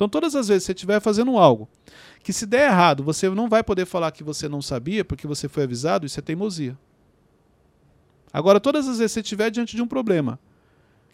[0.00, 1.68] Então, todas as vezes que você estiver fazendo algo
[2.22, 5.46] que se der errado, você não vai poder falar que você não sabia porque você
[5.46, 6.74] foi avisado, isso é teimosia.
[8.32, 10.40] Agora, todas as vezes que você estiver diante de um problema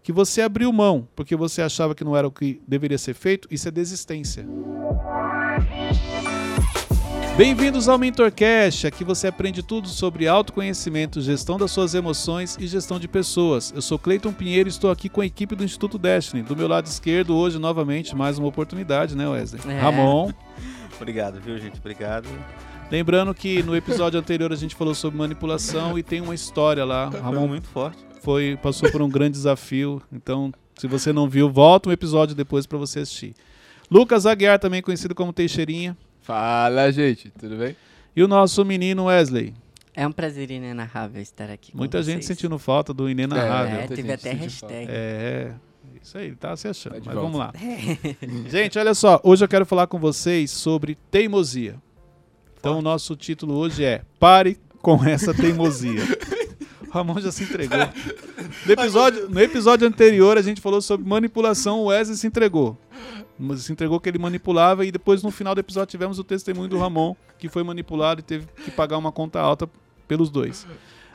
[0.05, 3.49] que você abriu mão porque você achava que não era o que deveria ser feito,
[3.51, 4.47] isso é desistência.
[7.37, 12.99] Bem-vindos ao MentorCast, aqui você aprende tudo sobre autoconhecimento, gestão das suas emoções e gestão
[12.99, 13.71] de pessoas.
[13.77, 16.43] Eu sou Cleiton Pinheiro e estou aqui com a equipe do Instituto Destiny.
[16.43, 19.61] Do meu lado esquerdo, hoje, novamente, mais uma oportunidade, né, Wesley?
[19.69, 19.79] É.
[19.79, 20.33] Ramon.
[20.99, 21.79] Obrigado, viu, gente?
[21.79, 22.27] Obrigado.
[22.91, 27.11] Lembrando que no episódio anterior a gente falou sobre manipulação e tem uma história lá.
[27.11, 27.99] Foi Ramon muito forte.
[28.23, 32.65] foi, passou por um grande desafio, então se você não viu, volta um episódio depois
[32.67, 33.35] para você assistir.
[33.91, 35.95] Lucas Aguiar, também conhecido como Teixeirinha.
[36.27, 37.77] Fala, gente, tudo bem?
[38.17, 39.55] E o nosso menino Wesley.
[39.95, 42.37] É um prazer inenarrável estar aqui com Muita gente vocês.
[42.37, 43.77] sentindo falta do inenarrável.
[43.77, 44.87] É, muita teve até hashtag.
[44.91, 45.53] É,
[46.03, 46.95] isso aí, tá se achando.
[46.95, 47.21] Tá Mas volta.
[47.21, 47.53] vamos lá.
[48.51, 51.77] Gente, olha só, hoje eu quero falar com vocês sobre teimosia.
[52.59, 56.03] Então o nosso título hoje é Pare com essa teimosia.
[56.89, 57.79] O Ramon já se entregou.
[58.65, 62.77] No episódio, no episódio anterior a gente falou sobre manipulação, o Wesley se entregou.
[63.39, 66.69] Mas Se entregou que ele manipulava e depois no final do episódio tivemos o testemunho
[66.69, 69.69] do Ramon, que foi manipulado e teve que pagar uma conta alta
[70.09, 70.67] pelos dois.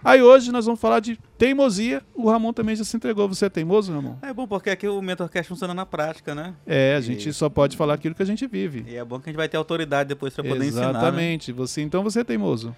[0.04, 2.02] Aí hoje nós vamos falar de teimosia.
[2.16, 3.28] O Ramon também já se entregou.
[3.28, 4.16] Você é teimoso, Ramon?
[4.24, 6.56] É bom porque aqui o MentorCast funciona na prática, né?
[6.66, 8.84] É, a gente só pode falar aquilo que a gente vive.
[8.88, 10.86] E é bom que a gente vai ter autoridade depois pra poder ensinar.
[10.86, 10.90] né?
[11.00, 11.52] Exatamente.
[11.52, 12.76] Você, então você é teimoso.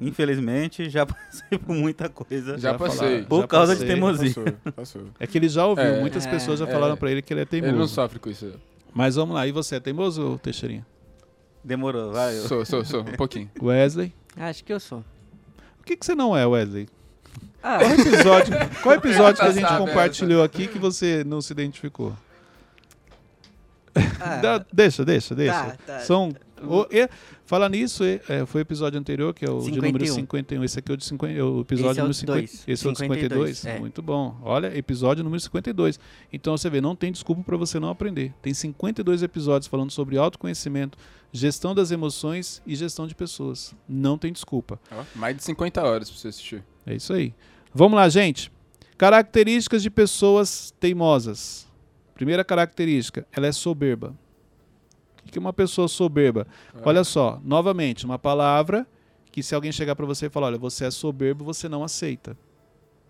[0.00, 2.58] Infelizmente, já passei por muita coisa.
[2.58, 3.22] Já Já passei.
[3.22, 3.94] Por já causa de passei.
[3.94, 4.34] teimosia.
[4.34, 5.02] Passou, passou.
[5.20, 5.84] É que ele já ouviu.
[5.84, 6.00] É.
[6.00, 6.30] Muitas É.
[6.30, 6.96] pessoas já falaram É.
[6.96, 7.94] pra ele que ele é Ele não teimoso.
[7.94, 8.52] sofre com isso.
[8.92, 9.46] Mas vamos lá.
[9.46, 10.84] E você é teimoso, Teixeirinha?
[11.62, 12.36] Demorou, vai.
[12.36, 13.50] eu- Sou, sou, sou, um pouquinho.
[13.62, 14.12] Wesley?
[14.36, 14.98] Acho que eu sou.
[15.80, 16.88] O que, que você não é, Wesley?
[17.62, 21.52] Ah, Qual episódio, qual episódio que a Tá gente compartilhou aqui que você não se
[21.52, 22.14] identificou?
[24.20, 25.54] ah, Dá- deixa, deixa, deixa.
[25.64, 25.98] Tá, tá.
[26.00, 26.34] São.
[26.68, 27.08] O- e,
[27.44, 30.14] fala nisso, e, é, foi o episódio anterior, que é o de número 51.
[30.14, 30.64] 51.
[30.64, 32.38] Esse aqui é o, de 50, é o episódio Esse é o número 50.
[32.38, 32.64] dois.
[32.66, 33.58] Esse é o de 52.
[33.58, 33.78] 52, é.
[33.80, 34.36] Muito bom.
[34.42, 35.98] Olha, episódio número 52.
[36.32, 38.32] Então você vê, não tem desculpa para você não aprender.
[38.42, 40.96] Tem 52 episódios falando sobre autoconhecimento,
[41.32, 43.74] gestão das emoções e gestão de pessoas.
[43.88, 44.78] Não tem desculpa.
[44.92, 46.62] Ó, mais de 50 horas pra você assistir.
[46.86, 47.34] É isso aí.
[47.74, 48.50] Vamos lá, gente.
[48.96, 51.66] Características de pessoas teimosas.
[52.14, 54.14] Primeira característica, ela é soberba.
[55.26, 56.46] O que é uma pessoa soberba?
[56.82, 58.86] Olha só, novamente, uma palavra
[59.34, 62.36] que se alguém chegar para você e falar, olha, você é soberbo, você não aceita.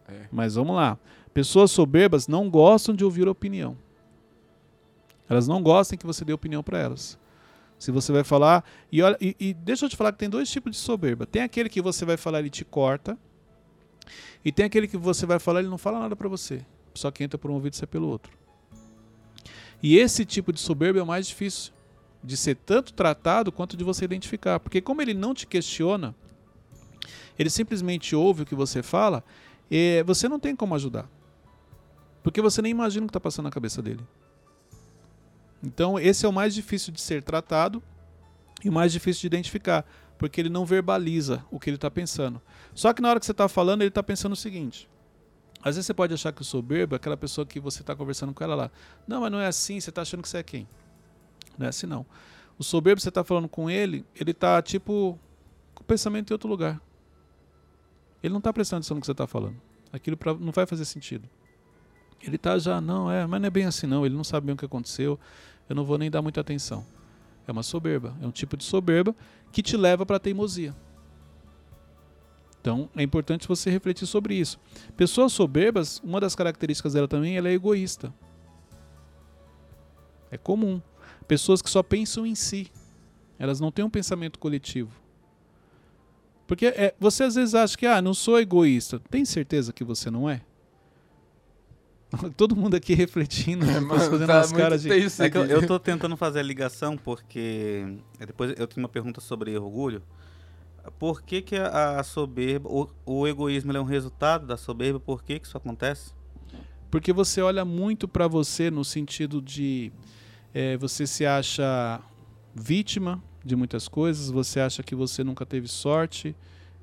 [0.08, 0.26] É.
[0.32, 0.98] Mas vamos lá.
[1.34, 3.76] Pessoas soberbas não gostam de ouvir opinião.
[5.28, 7.18] Elas não gostam que você dê opinião para elas.
[7.78, 8.64] Se você vai falar.
[8.90, 11.26] E, olha, e, e deixa eu te falar que tem dois tipos de soberba.
[11.26, 13.18] Tem aquele que você vai falar, ele te corta.
[14.42, 16.64] E tem aquele que você vai falar, ele não fala nada para você.
[16.94, 18.32] Só que entra por um ouvido e sai pelo outro.
[19.82, 21.74] E esse tipo de soberba é o mais difícil
[22.24, 24.58] de ser tanto tratado quanto de você identificar.
[24.58, 26.14] Porque como ele não te questiona,
[27.38, 29.22] ele simplesmente ouve o que você fala,
[29.70, 31.08] eh, você não tem como ajudar.
[32.22, 34.00] Porque você nem imagina o que está passando na cabeça dele.
[35.62, 37.82] Então, esse é o mais difícil de ser tratado
[38.64, 39.84] e o mais difícil de identificar,
[40.18, 42.40] porque ele não verbaliza o que ele está pensando.
[42.74, 44.88] Só que na hora que você está falando, ele está pensando o seguinte.
[45.60, 48.32] Às vezes você pode achar que o soberbo é aquela pessoa que você está conversando
[48.32, 48.70] com ela lá.
[49.06, 50.68] Não, mas não é assim, você está achando que você é quem?
[51.58, 52.06] Não é assim não.
[52.58, 55.18] O soberbo, você está falando com ele, ele está tipo
[55.74, 56.80] com o pensamento em outro lugar.
[58.22, 59.56] Ele não está prestando atenção no que você está falando.
[59.92, 61.28] Aquilo pra, não vai fazer sentido.
[62.22, 64.06] Ele está já, não, é, mas não é bem assim não.
[64.06, 65.18] Ele não sabe bem o que aconteceu.
[65.68, 66.84] Eu não vou nem dar muita atenção.
[67.46, 68.14] É uma soberba.
[68.22, 69.14] É um tipo de soberba
[69.52, 70.74] que te leva para a teimosia.
[72.60, 74.58] Então, é importante você refletir sobre isso.
[74.96, 78.10] Pessoas soberbas, uma das características dela também, ela é egoísta.
[80.30, 80.80] É comum.
[81.26, 82.70] Pessoas que só pensam em si.
[83.38, 84.92] Elas não têm um pensamento coletivo.
[86.46, 89.00] Porque é, você às vezes acha que, ah, não sou egoísta.
[89.10, 90.42] Tem certeza que você não é?
[92.36, 94.90] Todo mundo aqui refletindo, É, depois mano, fazendo tá umas caras de.
[94.90, 94.96] É
[95.50, 100.02] eu, tô tentando fazer a ligação porque depois eu tenho uma pergunta sobre orgulho.
[100.98, 105.00] Por que, que a, a soberba, o, o egoísmo é um resultado da soberba?
[105.00, 106.12] Por que, que isso acontece?
[106.90, 109.90] Porque você olha muito pra você no sentido de
[110.54, 112.00] eh, você se acha
[112.54, 116.34] vítima de muitas coisas, você acha que você nunca teve sorte.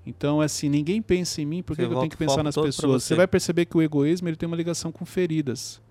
[0.06, 2.44] Então, é assim, ninguém pensa em mim, por que Você que eu tenho que pensar
[2.44, 3.04] nas pessoas?
[3.04, 3.16] Você você.
[3.16, 5.82] vai perceber que o egoísmo ele tem uma ligação com feridas.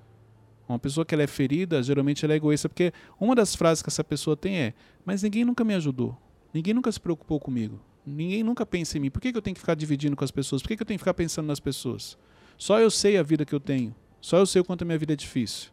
[0.69, 3.88] Uma pessoa que ela é ferida, geralmente ela é egoísta, porque uma das frases que
[3.88, 4.75] essa pessoa tem é:
[5.05, 6.17] Mas ninguém nunca me ajudou,
[6.55, 9.55] ninguém nunca se preocupou comigo, ninguém nunca pensa em mim, por que, que eu tenho
[9.55, 10.62] que ficar dividindo com as pessoas?
[10.62, 12.17] Por que, que eu tenho que ficar pensando nas pessoas?
[12.56, 14.99] Só eu sei a vida que eu tenho, só eu sei o quanto a minha
[14.99, 15.71] vida é difícil.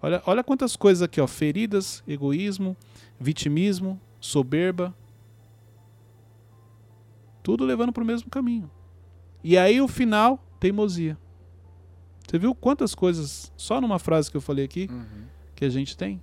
[0.00, 1.26] Olha, olha quantas coisas aqui, ó.
[1.26, 2.76] Feridas, egoísmo,
[3.18, 4.94] vitimismo, soberba.
[7.42, 8.70] Tudo levando para o mesmo caminho.
[9.42, 11.16] E aí o final, teimosia.
[12.28, 15.24] Você viu quantas coisas, só numa frase que eu falei aqui, Uhum.
[15.54, 16.22] que a gente tem?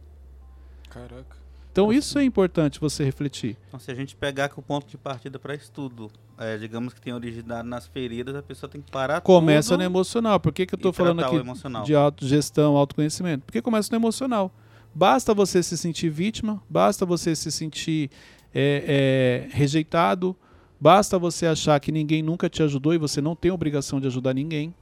[0.90, 1.38] Caraca.
[1.76, 3.58] Então isso é importante você refletir.
[3.68, 7.02] Então, se a gente pegar que o ponto de partida para estudo, é, digamos que
[7.02, 10.40] tem originado nas feridas, a pessoa tem que parar Começa no emocional.
[10.40, 11.36] Por que, que eu estou falando aqui
[11.84, 13.44] de autogestão, autoconhecimento?
[13.44, 14.54] Porque começa no emocional.
[14.94, 18.10] Basta você se sentir vítima, basta você se sentir
[18.54, 20.34] é, é, rejeitado,
[20.80, 24.34] basta você achar que ninguém nunca te ajudou e você não tem obrigação de ajudar
[24.34, 24.74] ninguém.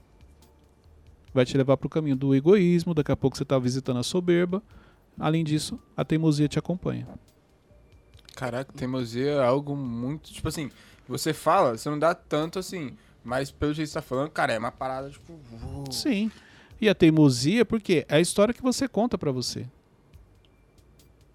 [1.34, 4.04] Vai te levar para o caminho do egoísmo, daqui a pouco você está visitando a
[4.04, 4.62] soberba.
[5.20, 7.08] Além disso, a teimosia te acompanha.
[8.36, 10.32] Caraca, teimosia é algo muito.
[10.32, 10.72] Tipo assim,
[11.08, 12.96] você fala, você não dá tanto assim.
[13.24, 15.34] Mas pelo jeito que você tá falando, cara, é uma parada, tipo.
[15.74, 15.92] uou.
[15.92, 16.30] Sim.
[16.82, 19.66] E a teimosia, porque é a história que você conta pra você.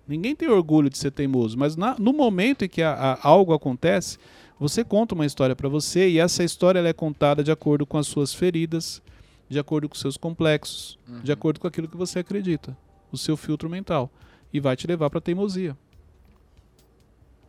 [0.06, 3.52] Ninguém tem orgulho de ser teimoso, mas na- no momento em que a- a- algo
[3.52, 4.18] acontece,
[4.58, 8.06] você conta uma história pra você e essa história é contada de acordo com as
[8.06, 9.02] suas feridas,
[9.48, 11.32] de acordo com seus complexos, de Uhum.
[11.34, 12.76] acordo com aquilo que você acredita,
[13.12, 14.10] o seu filtro mental,
[14.52, 15.76] e vai te levar pra teimosia.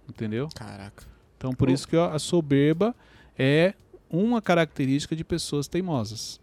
[0.07, 0.49] Entendeu?
[0.55, 1.05] Caraca.
[1.37, 1.71] Então, por Oh.
[1.71, 2.95] isso que a soberba
[3.37, 3.73] é
[4.09, 6.39] uma característica de pessoas teimosas.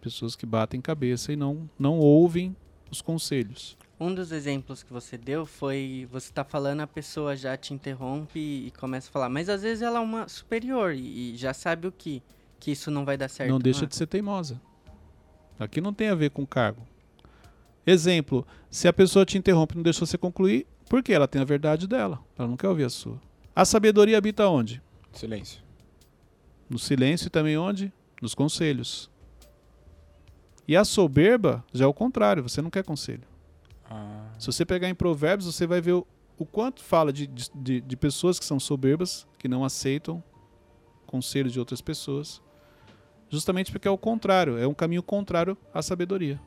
[0.00, 2.54] Pessoas que batem cabeça e não, não ouvem
[2.90, 3.76] os conselhos.
[3.98, 8.38] Um dos exemplos que você deu foi você tá falando, a pessoa já te interrompe
[8.38, 11.86] e começa a falar, mas às vezes ela é uma superior e, e já sabe
[11.86, 12.20] o que,
[12.58, 13.50] que isso não vai dar certo.
[13.50, 13.86] não deixa é?
[13.86, 14.60] de ser teimosa.
[15.58, 16.82] Aqui não tem a ver com cargo.
[17.86, 21.12] Exemplo, se a pessoa te interrompe e não deixa você concluir, por quê?
[21.12, 22.20] Ela tem a verdade dela.
[22.38, 23.20] Ela não quer ouvir a sua.
[23.54, 24.80] A sabedoria habita onde?
[25.12, 25.60] Silêncio.
[26.70, 27.92] No silêncio e também onde?
[28.20, 29.10] Nos conselhos.
[30.66, 33.24] E a soberba já é o contrário, você não quer conselho.
[33.90, 34.26] Ah.
[34.38, 36.06] Se você pegar em Provérbios, você vai ver o,
[36.38, 40.22] o quanto fala de, de- de, de pessoas que são soberbas, que não aceitam
[41.06, 42.40] conselhos de outras pessoas.
[43.28, 46.40] Justamente porque é o contrário, é um caminho contrário à sabedoria.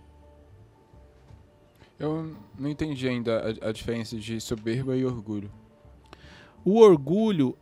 [1.99, 5.51] Eu não entendi ainda a, a diferença de soberba e orgulho.
[6.63, 7.57] O orgulho,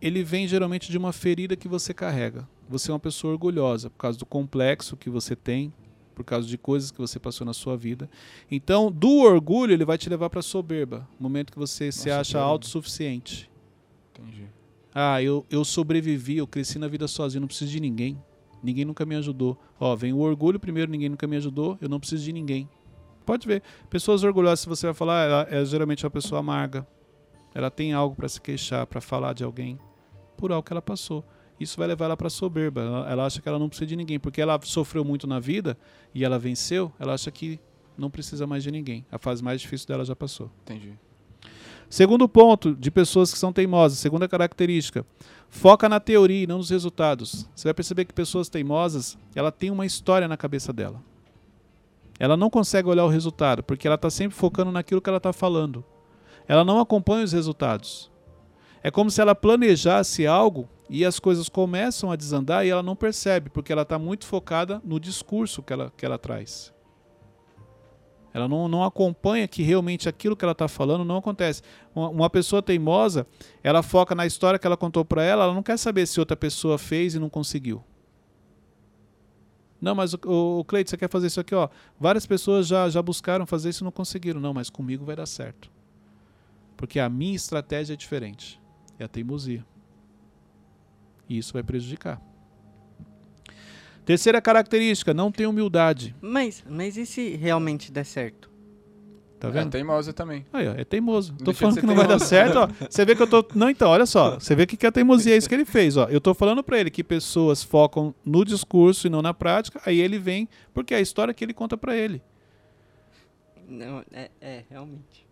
[0.00, 2.48] ele vem geralmente de uma ferida que você carrega.
[2.68, 5.72] Você é uma pessoa orgulhosa por causa do complexo que você tem,
[6.14, 8.08] por causa de coisas que você passou na sua vida.
[8.50, 12.20] Então, do orgulho, ele vai te levar para soberba, no momento que você se Nossa,
[12.20, 12.52] acha que horrível.
[12.52, 13.50] autossuficiente.
[14.14, 14.46] Entendi.
[14.94, 18.18] Ah, eu, eu sobrevivi, eu cresci na vida sozinho, não preciso de ninguém.
[18.62, 19.58] Ninguém nunca me ajudou.
[19.78, 22.66] Ó, vem o orgulho primeiro, ninguém nunca me ajudou, eu não preciso de ninguém.
[23.26, 23.62] Pode ver.
[23.90, 26.86] Pessoas orgulhosas, se você vai falar, ela é geralmente uma pessoa amarga.
[27.52, 29.78] Ela tem algo para se queixar, para falar de alguém,
[30.36, 31.24] por algo que ela passou.
[31.58, 32.82] Isso vai levar ela para soberba.
[32.82, 35.76] Ela, ela acha que ela não precisa de ninguém, porque ela sofreu muito na vida
[36.14, 37.58] e ela venceu, ela acha que
[37.98, 39.04] não precisa mais de ninguém.
[39.10, 40.50] A fase mais difícil dela já passou.
[40.62, 40.92] Entendi.
[41.88, 45.04] Segundo ponto de pessoas que são teimosas, segunda característica,
[45.48, 47.48] foca na teoria e não nos resultados.
[47.54, 51.00] Você vai perceber que pessoas teimosas, ela tem uma história na cabeça dela.
[52.18, 55.32] Ela não consegue olhar o resultado, porque ela está sempre focando naquilo que ela está
[55.32, 55.84] falando.
[56.48, 58.10] Ela não acompanha os resultados.
[58.82, 62.94] É como se ela planejasse algo e as coisas começam a desandar e ela não
[62.94, 66.72] percebe, porque ela está muito focada no discurso que ela, que ela traz.
[68.32, 71.62] Ela não, não acompanha que realmente aquilo que ela está falando não acontece.
[71.94, 73.26] Uma, uma pessoa teimosa,
[73.62, 76.36] ela foca na história que ela contou para ela, ela não quer saber se outra
[76.36, 77.82] pessoa fez e não conseguiu.
[79.80, 81.68] Não, mas o, o, o você quer fazer isso aqui, ó.
[81.98, 84.40] Várias pessoas já, já buscaram fazer isso e não conseguiram.
[84.40, 85.70] Não, mas comigo vai dar certo.
[86.76, 88.60] Porque a minha estratégia é diferente.
[88.98, 89.64] É a teimosia.
[91.28, 92.20] E isso vai prejudicar.
[94.04, 96.14] Terceira característica, não tem humildade.
[96.20, 98.48] Mas, mas e se realmente der certo?
[99.38, 99.70] Tá É vendo?
[99.70, 100.46] teimosa também.
[100.52, 101.32] Aí, ó, é teimoso.
[101.34, 102.26] Tô deixa de falando que não vai dar teimoso.
[102.28, 102.68] certo, ó.
[102.88, 103.44] Você vê que eu tô.
[103.54, 104.38] Não, então, olha só.
[104.40, 106.06] Você vê que, que a teimosia é isso que ele fez, ó.
[106.06, 110.00] Eu tô falando pra ele que pessoas focam no discurso e não na prática, aí
[110.00, 112.22] ele vem, porque é a história que ele conta pra ele.
[113.68, 115.26] Não, é, é, realmente.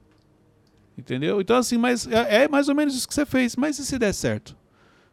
[0.99, 1.41] Entendeu?
[1.41, 3.57] Então, assim, mas é, é mais ou menos isso que você fez.
[3.57, 4.57] Mas e se der certo?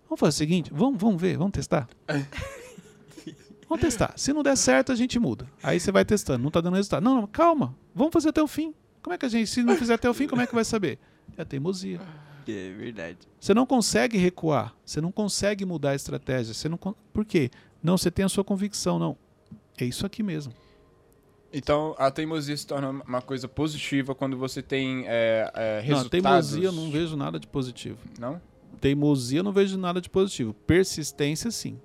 [0.10, 1.88] Vamos fazer o seguinte: vamos, vamos ver, vamos testar.
[3.70, 4.12] Vamos testar.
[4.18, 5.48] Se não der certo, a gente muda.
[5.64, 7.02] Aí você vai testando, não tá dando resultado.
[7.02, 7.74] Não, não, calma.
[7.96, 8.74] Vamos fazer até o fim.
[9.02, 10.66] Como é que a gente, se não fizer até o fim, como é que vai
[10.66, 11.00] saber?
[11.38, 12.00] É a teimosia.
[12.48, 13.18] É verdade.
[13.40, 16.54] Você não consegue recuar, você não consegue mudar a estratégia.
[16.54, 17.50] Você não Por quê?
[17.82, 19.18] Não, você tem a sua convicção, não.
[19.78, 20.54] É isso aqui mesmo.
[21.54, 26.10] Então, a teimosia se torna uma coisa positiva quando você tem é, é, Não, resultados.
[26.10, 27.98] teimosia eu não vejo nada de positivo.
[28.18, 28.42] Não?
[28.80, 30.54] Teimosia eu não vejo nada de positivo.
[30.66, 31.80] Persistência, sim.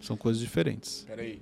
[0.00, 1.04] São coisas diferentes.
[1.06, 1.38] Peraí.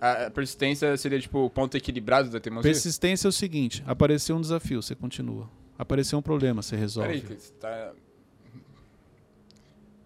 [0.00, 2.70] A persistência seria, tipo, o ponto equilibrado da teimosia?
[2.70, 5.48] Persistência é o seguinte: apareceu um desafio, você continua.
[5.78, 7.08] Apareceu um problema, você resolve.
[7.08, 7.92] Peraí, Cleiton, tá...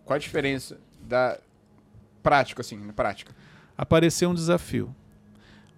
[0.05, 1.39] Qual a diferença da
[2.23, 3.35] prática, assim, na prática?
[3.77, 4.95] Apareceu um desafio.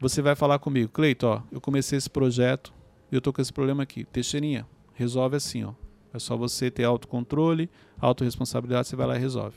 [0.00, 2.72] Você vai falar comigo, Cleito, ó, eu comecei esse projeto
[3.10, 4.04] e eu tô com esse problema aqui.
[4.04, 5.72] Teixeirinha, resolve assim, ó.
[6.12, 9.56] É só você ter autocontrole, autorresponsabilidade, você vai lá e resolve.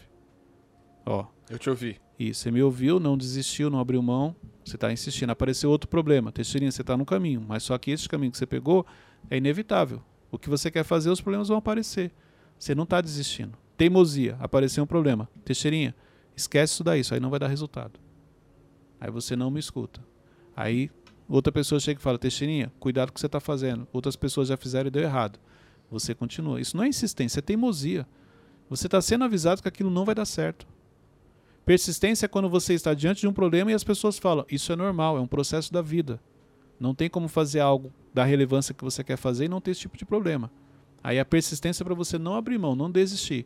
[1.05, 1.99] Ó, Eu te ouvi.
[2.17, 4.35] Isso, você me ouviu, não desistiu, não abriu mão,
[4.69, 5.31] você está insistindo.
[5.31, 6.31] Apareceu outro problema.
[6.31, 8.85] Teixeirinha, você está no caminho, mas só que esse caminho que você pegou
[9.29, 10.01] é inevitável.
[10.31, 12.11] O que você quer fazer, os problemas vão aparecer.
[12.57, 13.57] Você não está desistindo.
[13.77, 15.29] Teimosia, apareceu um problema.
[15.43, 15.95] Teixeirinha,
[16.35, 17.99] esquece isso daí, isso aí não vai dar resultado.
[18.99, 20.01] Aí você não me escuta.
[20.55, 20.91] Aí
[21.27, 23.87] outra pessoa chega e fala, Teixeirinha, cuidado com o que você está fazendo.
[23.93, 25.39] Outras pessoas já fizeram e deu errado.
[25.89, 26.59] Você continua.
[26.59, 28.05] Isso não é insistência, é teimosia.
[28.69, 30.67] Você está sendo avisado que aquilo não vai dar certo.
[31.65, 34.75] Persistência é quando você está diante de um problema e as pessoas falam: Isso é
[34.75, 36.19] normal, é um processo da vida.
[36.79, 39.81] Não tem como fazer algo da relevância que você quer fazer e não ter esse
[39.81, 40.49] tipo de problema.
[41.03, 43.45] Aí a persistência é para você não abrir mão, não desistir.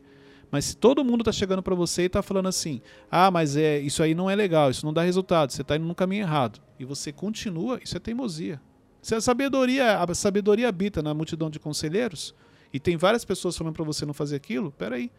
[0.50, 2.80] Mas se todo mundo está chegando para você e está falando assim:
[3.10, 5.86] Ah, mas é isso aí não é legal, isso não dá resultado, você está indo
[5.86, 6.60] no caminho errado.
[6.78, 8.60] E você continua, isso é teimosia.
[9.02, 12.34] Se a sabedoria, a sabedoria habita na multidão de conselheiros
[12.72, 15.10] e tem várias pessoas falando para você não fazer aquilo, peraí.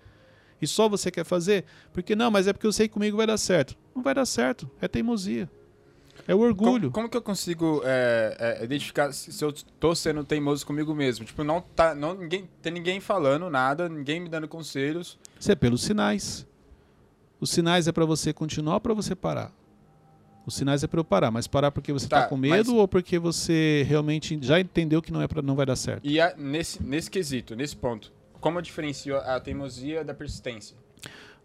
[0.62, 1.65] E só você quer fazer?
[1.93, 3.75] Porque não, mas é porque eu sei que comigo vai dar certo.
[3.95, 4.69] Não vai dar certo.
[4.81, 5.50] É teimosia.
[6.27, 6.89] É o orgulho.
[6.89, 10.95] Como, como que eu consigo é, é, identificar se se eu tô sendo teimoso comigo
[10.95, 11.25] mesmo?
[11.25, 11.93] Tipo, não tá.
[11.93, 15.19] Não, ninguém, tem ninguém falando nada, ninguém me dando conselhos.
[15.39, 16.47] Isso é pelos sinais.
[17.39, 19.51] Os sinais é para você continuar ou para você parar?
[20.45, 22.67] Os sinais é para eu parar, mas parar porque você está Tá, com medo mas-
[22.69, 26.05] ou porque você realmente já entendeu que não é pra, não vai dar certo?
[26.07, 28.13] E a- nesse, nesse quesito, nesse ponto,
[28.46, 30.78] como eu diferencio a teimosia da persistência?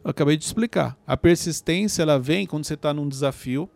[0.05, 0.99] Eu acabei de explicar.
[1.07, 3.71] A persistência ela vem quando você está num desafio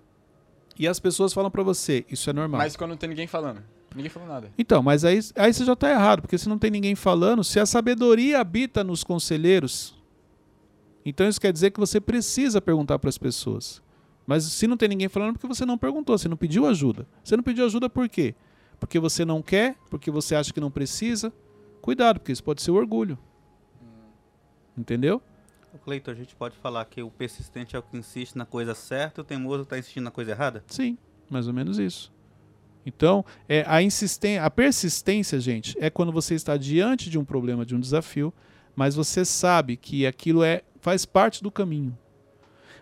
[0.78, 2.58] e as pessoas falam para você, isso é normal.
[2.58, 3.62] Mas quando não tem ninguém falando.
[3.96, 4.52] Ninguém falou nada.
[4.58, 7.58] Então, mas aí, aí você já está errado, porque se não tem ninguém falando, se
[7.58, 9.98] a sabedoria habita nos conselheiros,
[11.02, 13.82] então isso quer dizer que você precisa perguntar para as pessoas.
[14.26, 17.06] Mas se não tem ninguém falando, é porque você não perguntou, você não pediu ajuda.
[17.24, 18.34] Você não pediu ajuda por quê?
[18.78, 21.32] Porque você não quer, porque você acha que não precisa.
[21.84, 23.18] Cuidado, porque isso pode ser orgulho.
[24.74, 25.20] Entendeu?
[25.70, 28.74] Ô, Cleiton, a gente pode falar que o persistente é o que insiste na coisa
[28.74, 30.64] certa e o teimoso está insistindo na coisa errada?
[30.66, 30.96] Sim,
[31.28, 32.10] mais ou menos isso.
[32.86, 37.66] Então, é, a, insisten a persistência, gente, é quando você está diante de um problema,
[37.66, 38.32] de um desafio,
[38.74, 41.94] mas você sabe que aquilo é faz parte do caminho.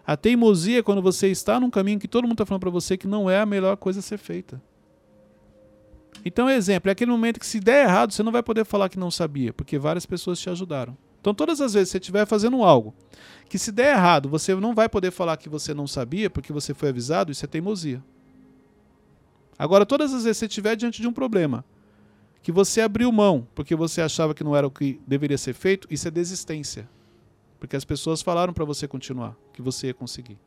[0.07, 2.97] A teimosia é quando você está num caminho que todo mundo está falando para você
[2.97, 4.63] que não é a melhor coisa a ser feita.
[6.25, 8.99] Então, exemplo, é aquele momento que se der errado, você não vai poder falar que
[8.99, 10.97] não sabia, porque várias pessoas te ajudaram.
[11.21, 12.95] Então, todas as vezes que você estiver fazendo algo
[13.49, 16.73] que se der errado, você não vai poder falar que você não sabia, porque você
[16.73, 18.03] foi avisado, isso é teimosia.
[19.59, 21.65] Agora, todas as vezes que você estiver diante de um problema,
[22.43, 25.87] que você abriu mão porque você achava que não era o que deveria ser feito,
[25.91, 26.89] isso é desistência.
[27.61, 30.39] Porque as pessoas falaram para você continuar, que você ia conseguir.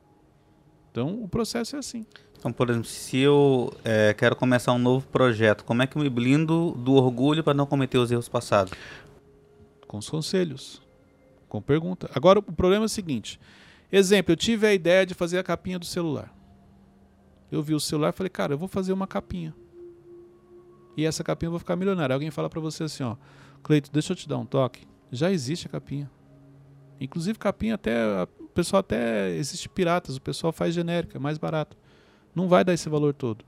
[0.96, 2.06] Então, o processo é assim.
[2.40, 6.02] Então, por exemplo, se eu eh, quero começar um novo projeto, como é que eu
[6.02, 8.72] me blindo do orgulho para não cometer os erros passados?
[9.86, 10.82] Com os conselhos,
[11.50, 12.10] com pergunta.
[12.16, 13.38] Agora, o problema é o seguinte.
[13.92, 16.34] Exemplo, eu tive a ideia de fazer a capinha do celular.
[17.52, 19.54] Eu vi o celular e falei, cara, eu vou fazer uma capinha.
[20.96, 22.14] E essa capinha eu vou ficar milionário.
[22.14, 23.18] Alguém fala pra você assim, ó,
[23.62, 24.88] Cleito, deixa eu te dar um toque.
[25.12, 26.10] Já existe a capinha.
[27.02, 31.78] Inclusive capinha até, pessoal até existe piratas, o pessoal faz genérica, é mais barato.
[32.34, 33.44] Não vai dar esse valor todo.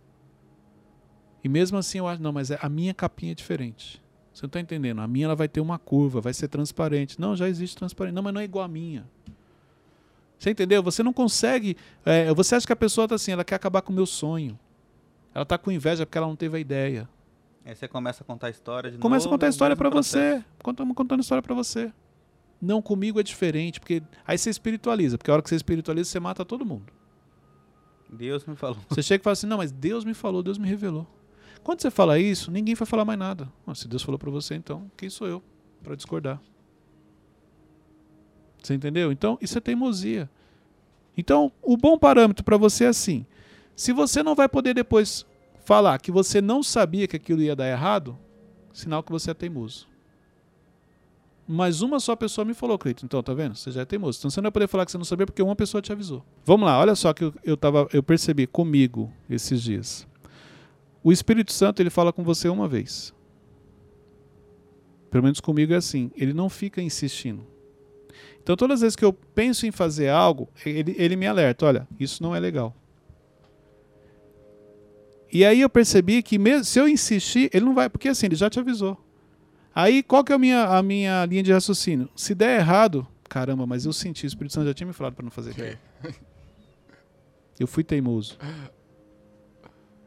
[1.43, 4.01] E mesmo assim eu acho, não, mas é, a minha capinha é diferente.
[4.33, 5.01] Você não está entendendo?
[5.01, 7.19] A minha ela vai ter uma curva, vai ser transparente.
[7.19, 8.13] Não, já existe transparente.
[8.13, 9.05] Não, mas não é igual a minha.
[10.37, 10.83] Você entendeu?
[10.83, 11.75] Você não consegue.
[12.05, 14.59] é, você acha que a pessoa está assim, ela quer acabar com o meu sonho.
[15.33, 17.09] Ela está com inveja porque ela não teve a ideia.
[17.65, 19.51] Aí você começa a contar a história de Começa a novo, contar a é o
[19.51, 20.43] história para você.
[20.67, 21.91] Estamos contando história para você.
[22.61, 26.19] Não, comigo é diferente, porque aí você espiritualiza, porque a hora que você espiritualiza, você
[26.19, 26.91] mata todo mundo.
[28.09, 28.77] Deus me falou.
[28.89, 31.05] Você chega e fala assim: não, mas Deus me falou, Deus me revelou.
[31.63, 33.51] Quando você fala isso, ninguém vai falar mais nada.
[33.65, 35.43] Ah, se Deus falou para você, então, quem sou eu
[35.83, 36.41] para discordar?
[38.63, 39.11] Você entendeu?
[39.11, 40.29] Então, isso é teimosia.
[41.17, 43.25] Então, o bom parâmetro para você é assim:
[43.75, 45.25] se você não vai poder depois
[45.63, 48.17] falar que você não sabia que aquilo ia dar errado,
[48.71, 49.87] sinal que você é teimoso.
[51.47, 53.05] Mas uma só pessoa me falou, Cleiton.
[53.05, 53.55] Então, tá vendo?
[53.55, 54.19] Você já é teimoso.
[54.19, 56.25] Então você não vai poder falar que você não sabia porque uma pessoa te avisou.
[56.43, 60.05] Vamos lá, olha só que eu, eu, tava, eu percebi comigo esses dias.
[61.01, 63.13] O Espírito Santo, ele fala com você uma vez.
[65.09, 66.11] Pelo menos comigo é assim.
[66.17, 67.47] Ele não fica insistindo.
[68.43, 71.87] Então, todas as vezes que eu penso em fazer algo, ele, ele me alerta: olha,
[71.97, 72.75] isso não é legal.
[75.31, 78.35] E aí eu percebi que mesmo, se eu insistir, ele não vai, porque assim, ele
[78.35, 78.97] já te avisou.
[79.79, 82.09] Aí qual que é a minha, a minha linha de raciocínio?
[82.15, 85.23] Se der errado, caramba, mas eu senti, o Espírito Santo já tinha me falado para
[85.23, 85.77] não fazer aquilo.
[87.59, 88.39] Eu fui teimoso.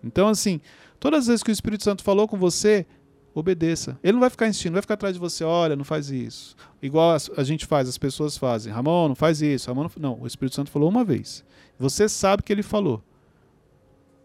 [0.03, 0.61] Então, assim,
[0.99, 2.85] todas as vezes que o Espírito Santo falou com você,
[3.33, 3.97] obedeça.
[4.03, 6.57] Ele não vai ficar insistindo, não vai ficar atrás de você, olha, não faz isso.
[6.83, 8.73] Igual a, a gente faz, as pessoas fazem.
[8.73, 9.69] Ramon, não faz isso.
[9.69, 11.45] Ramon, não, não, o Espírito Santo falou uma vez.
[11.79, 13.01] Você sabe que ele falou.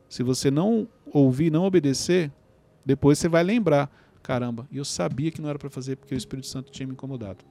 [0.09, 2.31] Se você não ouvir, não obedecer,
[2.83, 3.91] depois você vai lembrar.
[4.25, 7.45] Caramba, eu sabia que não era para fazer porque o Espírito Santo tinha me incomodado.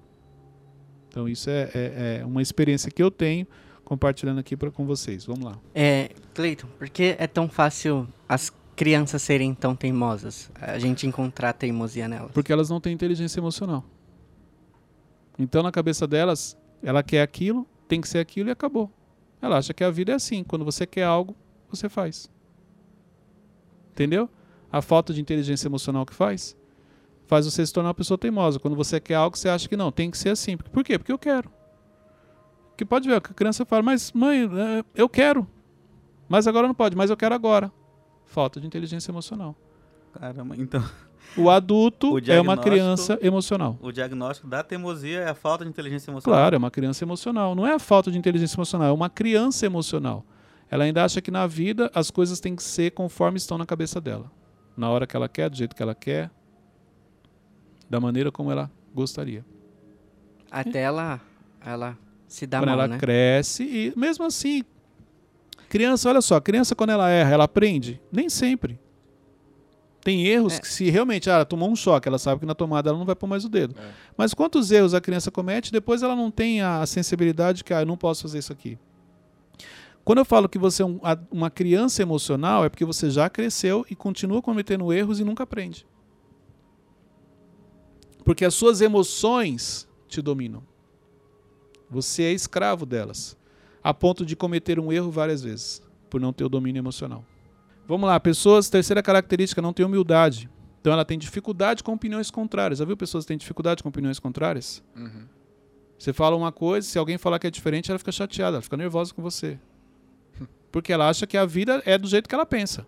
[1.06, 3.46] Então, isso é, é, é uma experiência que eu tenho
[3.84, 5.24] compartilhando aqui pra, com vocês.
[5.24, 5.56] Vamos lá.
[5.72, 10.50] É, Cleiton, por que é tão fácil as crianças serem tão teimosas?
[10.60, 12.32] A gente encontrar teimosia nelas?
[12.32, 13.84] Porque elas não têm inteligência emocional.
[15.38, 18.90] Então, na cabeça delas, ela quer aquilo, tem que ser aquilo e acabou.
[19.40, 20.42] Ela acha que a vida é assim.
[20.42, 21.36] Quando você quer algo,
[21.70, 22.28] você faz.
[23.92, 24.28] Entendeu?
[24.72, 26.56] A falta de inteligência emocional que faz
[27.26, 28.58] faz você se tornar uma pessoa teimosa.
[28.58, 30.56] Quando você quer algo, você acha que não, tem que ser assim.
[30.56, 30.98] Por quê?
[30.98, 31.50] Porque eu quero.
[32.76, 35.46] Que pode ver, a criança fala, mas mãe, é, eu quero.
[36.28, 37.70] Mas agora não pode, mas eu quero agora.
[38.24, 39.54] Falta de inteligência emocional.
[40.12, 40.84] Caramba, então.
[41.36, 43.78] O adulto O é uma criança emocional.
[43.80, 46.38] O diagnóstico da teimosia é a falta de inteligência emocional.
[46.38, 47.54] Claro, é uma criança emocional.
[47.54, 50.24] Não é a falta de inteligência emocional, é uma criança emocional.
[50.70, 54.00] Ela ainda acha que na vida as coisas têm que ser conforme estão na cabeça
[54.00, 54.30] dela.
[54.76, 56.30] Na hora que ela quer, do jeito que ela quer,
[57.88, 59.44] da maneira como ela gostaria.
[60.50, 61.20] Até ela,
[61.64, 61.98] ela
[62.28, 62.98] se dá quando mal, ela né?
[62.98, 64.62] cresce e mesmo assim,
[65.68, 68.00] criança, olha só, criança quando ela erra, ela aprende?
[68.12, 68.78] Nem sempre.
[70.02, 70.60] Tem erros É.
[70.60, 73.06] que se realmente ah, ela tomou um choque, ela sabe que na tomada ela não
[73.06, 73.74] vai pôr mais o dedo.
[73.78, 73.90] É.
[74.16, 77.86] Mas quantos erros a criança comete, depois ela não tem a sensibilidade que ah, eu
[77.86, 78.78] não posso fazer isso aqui.
[80.04, 81.00] Quando eu falo que você é um-
[81.32, 85.86] uma criança emocional, é porque você já cresceu e continua cometendo erros e nunca aprende.
[88.24, 90.62] Porque as suas emoções te dominam.
[91.90, 93.36] Você é escravo delas,
[93.82, 97.24] a ponto de cometer um erro várias vezes, por não ter o domínio emocional.
[97.86, 100.48] Vamos lá, pessoas, terceira característica, não tem humildade.
[100.80, 102.78] Então ela tem dificuldade com opiniões contrárias.
[102.78, 104.82] Já viu pessoas que têm dificuldade com opiniões contrárias?
[104.96, 105.26] Uhum.
[105.98, 108.76] Você fala uma coisa, se alguém falar que é diferente, ela fica chateada, ela fica
[108.76, 109.58] nervosa com você.
[110.72, 112.86] Porque ela acha que a vida é do jeito que ela pensa.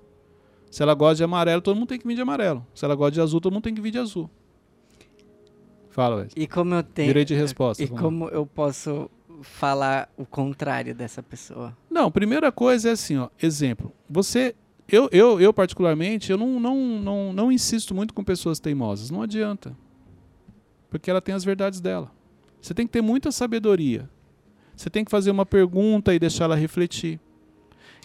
[0.71, 2.67] Se ela gosta de amarelo, todo mundo tem que vir de amarelo.
[2.75, 4.29] Se ela gosta de azul, todo mundo tem que vir de azul.
[5.97, 6.45] Fala, Wesley.
[6.45, 7.09] E como eu tenho.
[7.09, 7.83] Direito de resposta.
[7.83, 11.77] E como eu posso falar o contrário dessa pessoa?
[11.91, 13.91] Não, primeira coisa é assim, ó, exemplo.
[14.09, 14.55] Você,
[14.89, 19.11] eu, eu, eu particularmente, eu não, não, não, não insisto muito com pessoas teimosas.
[19.11, 19.75] Não adianta.
[20.91, 22.11] Porque ela tem as verdades dela.
[22.61, 24.09] Você tem que ter muita sabedoria.
[24.77, 27.19] Você tem que fazer uma pergunta e deixar ela refletir.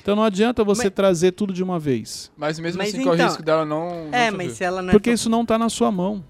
[0.01, 2.31] Então não adianta você Mas- trazer tudo de uma vez.
[2.37, 4.05] Mas mesmo Mas assim, corre o então- risco dela não.
[4.05, 4.37] não é, saber.
[4.37, 6.23] mas se ela não é Porque tão- isso não está na sua mão.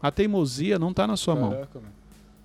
[0.00, 1.50] A teimosia não está na sua mão.
[1.50, 1.92] Caraca, mano.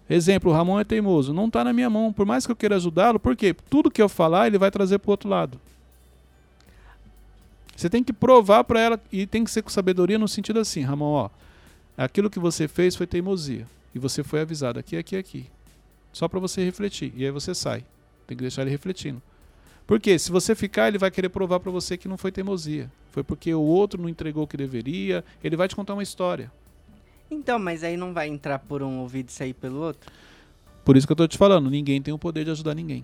[0.09, 1.33] Exemplo, o Ramon é teimoso.
[1.33, 2.11] Não está na minha mão.
[2.11, 3.55] Por mais que eu queira ajudá-lo, por quê?
[3.69, 5.59] Tudo que eu falar, ele vai trazer para o outro lado.
[7.75, 10.81] Você tem que provar para ela e tem que ser com sabedoria no sentido assim,
[10.81, 11.29] Ramon, ó,
[11.97, 15.45] aquilo que você fez foi teimosia e você foi avisado aqui, aqui, aqui.
[16.11, 17.11] Só para você refletir.
[17.15, 17.83] E aí você sai.
[18.27, 19.21] Tem que deixar ele refletindo.
[19.85, 22.89] Porque se você ficar, ele vai querer provar para você que não foi teimosia.
[23.11, 25.25] Foi porque o outro não entregou o que deveria.
[25.43, 26.51] Ele vai te contar uma história.
[27.33, 30.11] Então, mas aí não vai entrar por um ouvido e sair pelo outro?
[30.85, 33.03] Por isso que eu tô te falando, ninguém tem o poder de ajudar ninguém.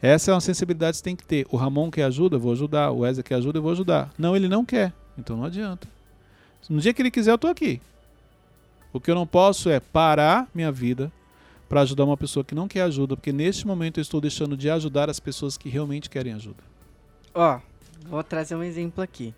[0.00, 1.46] Essa é uma sensibilidade que você tem que ter.
[1.50, 2.90] O Ramon quer ajuda, eu vou ajudar.
[2.90, 4.12] O Wesley quer ajuda, eu vou ajudar.
[4.16, 4.92] Não, ele não quer.
[5.16, 5.88] Então não adianta.
[6.68, 7.80] No dia que ele quiser, eu tô aqui.
[8.92, 11.10] O que eu não posso é parar minha vida
[11.68, 14.70] para ajudar uma pessoa que não quer ajuda, porque neste momento eu estou deixando de
[14.70, 16.62] ajudar as pessoas que realmente querem ajuda.
[17.34, 17.60] Ó,
[18.08, 19.34] vou trazer um exemplo aqui.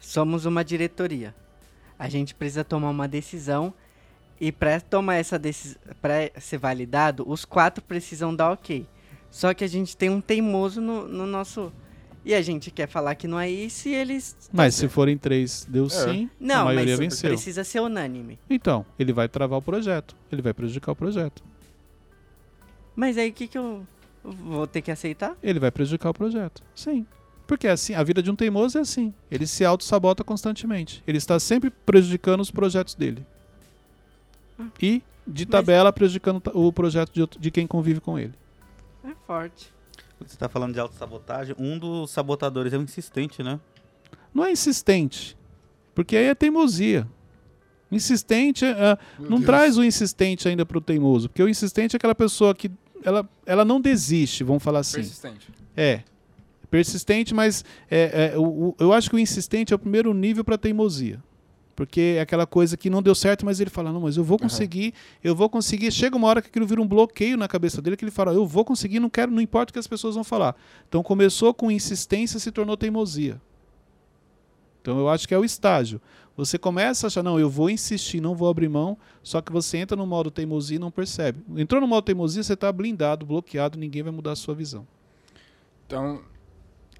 [0.00, 1.34] Somos uma diretoria.
[1.98, 3.72] A gente precisa tomar uma decisão
[4.40, 8.86] e para tomar essa decisão, para ser validado, os quatro precisam dar ok.
[9.30, 11.72] Só que a gente tem um teimoso no, no nosso
[12.24, 15.66] e a gente quer falar que não é isso e eles Mas se forem três,
[15.68, 15.88] deu É.
[15.88, 17.30] sim, a não, maioria mas venceu.
[17.30, 18.38] precisa ser unânime.
[18.50, 20.14] Então, ele vai travar o projeto.
[20.30, 21.42] Ele vai prejudicar o projeto.
[22.94, 23.86] Mas aí o que que eu
[24.22, 25.36] vou ter que aceitar?
[25.42, 26.62] ele vai prejudicar o projeto.
[26.74, 27.06] Sim.
[27.48, 29.12] Porque é assim, a vida de um teimoso é assim.
[29.30, 31.02] Ele se auto-sabota constantemente.
[31.06, 33.26] Ele está sempre prejudicando os projetos dele.
[34.80, 38.34] E, de Mas- tabela, prejudicando ta- o projeto de, outro- de quem convive com ele.
[39.04, 39.72] É forte.
[40.20, 41.54] Você está falando de autossabotagem.
[41.58, 43.58] Um dos sabotadores é o insistente, né?
[44.34, 45.36] Não é insistente.
[45.94, 47.06] Porque aí é teimosia.
[47.90, 48.64] Insistente
[49.18, 49.46] Meu não Deus.
[49.46, 51.28] traz o insistente ainda para o teimoso.
[51.28, 52.70] Porque o insistente é aquela pessoa que
[53.02, 54.96] ela, ela não desiste, vamos falar assim.
[54.96, 55.48] Persistente.
[55.76, 56.02] É.
[56.70, 60.58] Persistente, mas é, é, o- eu acho que o insistente é o primeiro nível para
[60.58, 61.22] teimosia.
[61.74, 64.36] Porque é aquela coisa que não deu certo, mas ele fala, não, mas eu vou
[64.36, 65.92] conseguir, eu vou conseguir.
[65.92, 68.44] Chega uma hora que aquilo vira um bloqueio na cabeça dele, que ele fala, eu
[68.44, 70.56] vou conseguir, não quero, não importa o que as pessoas vão falar.
[70.88, 73.40] Então começou com insistência, se tornou teimosia.
[74.82, 76.00] Então eu acho que é o estágio.
[76.36, 79.78] Você começa a achar, não, eu vou insistir, não vou abrir mão, só que você
[79.78, 81.40] entra no modo teimosia e não percebe.
[81.56, 84.86] Entrou no modo teimosia, você está blindado, bloqueado, ninguém vai mudar a sua visão.
[85.86, 86.22] Então,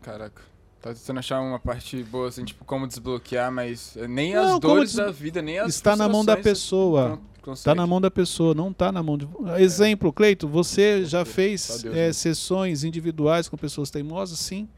[0.02, 0.42] caraca.
[0.80, 4.90] Tá tentando achar uma parte boa, assim, tipo, como desbloquear, mas nem Não, as dores
[4.94, 7.18] des- da vida, nem as Está na mão da pessoa.
[7.42, 9.26] con- Está na mão da pessoa, não está na mão de.
[9.58, 14.38] Exemplo, Cleito, você já fez Deus é, sessões individuais com pessoas teimosas?
[14.38, 14.68] Sim.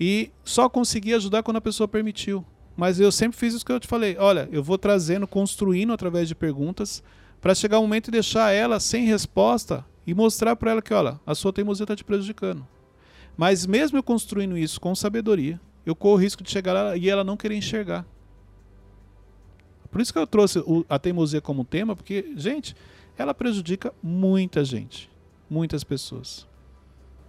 [0.00, 2.44] E só consegui ajudar quando a pessoa permitiu.
[2.76, 4.16] Mas eu sempre fiz isso que eu te falei.
[4.18, 7.02] Olha, eu vou trazendo, construindo através de perguntas,
[7.40, 11.20] para chegar um momento e deixar ela sem resposta e mostrar para ela que, olha,
[11.26, 12.66] a sua teimosia está te prejudicando.
[13.36, 17.08] Mas mesmo eu construindo isso com sabedoria, eu corro o risco de chegar lá e
[17.08, 18.06] ela não querer enxergar.
[19.90, 22.74] Por isso que eu trouxe o- a teimosia como tema, porque, gente,
[23.16, 25.10] ela prejudica muita gente,
[25.50, 26.46] muitas pessoas.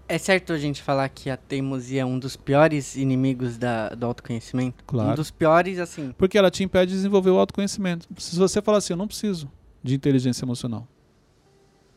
[0.08, 4.06] É certo a gente falar que a teimosia é um dos piores inimigos da, do
[4.06, 4.84] autoconhecimento?
[4.86, 5.12] Claro.
[5.12, 6.14] Um dos piores, assim.
[6.18, 8.08] Porque ela te impede de desenvolver o autoconhecimento.
[8.18, 9.50] Se você falar assim, eu não preciso
[9.82, 10.88] de inteligência emocional.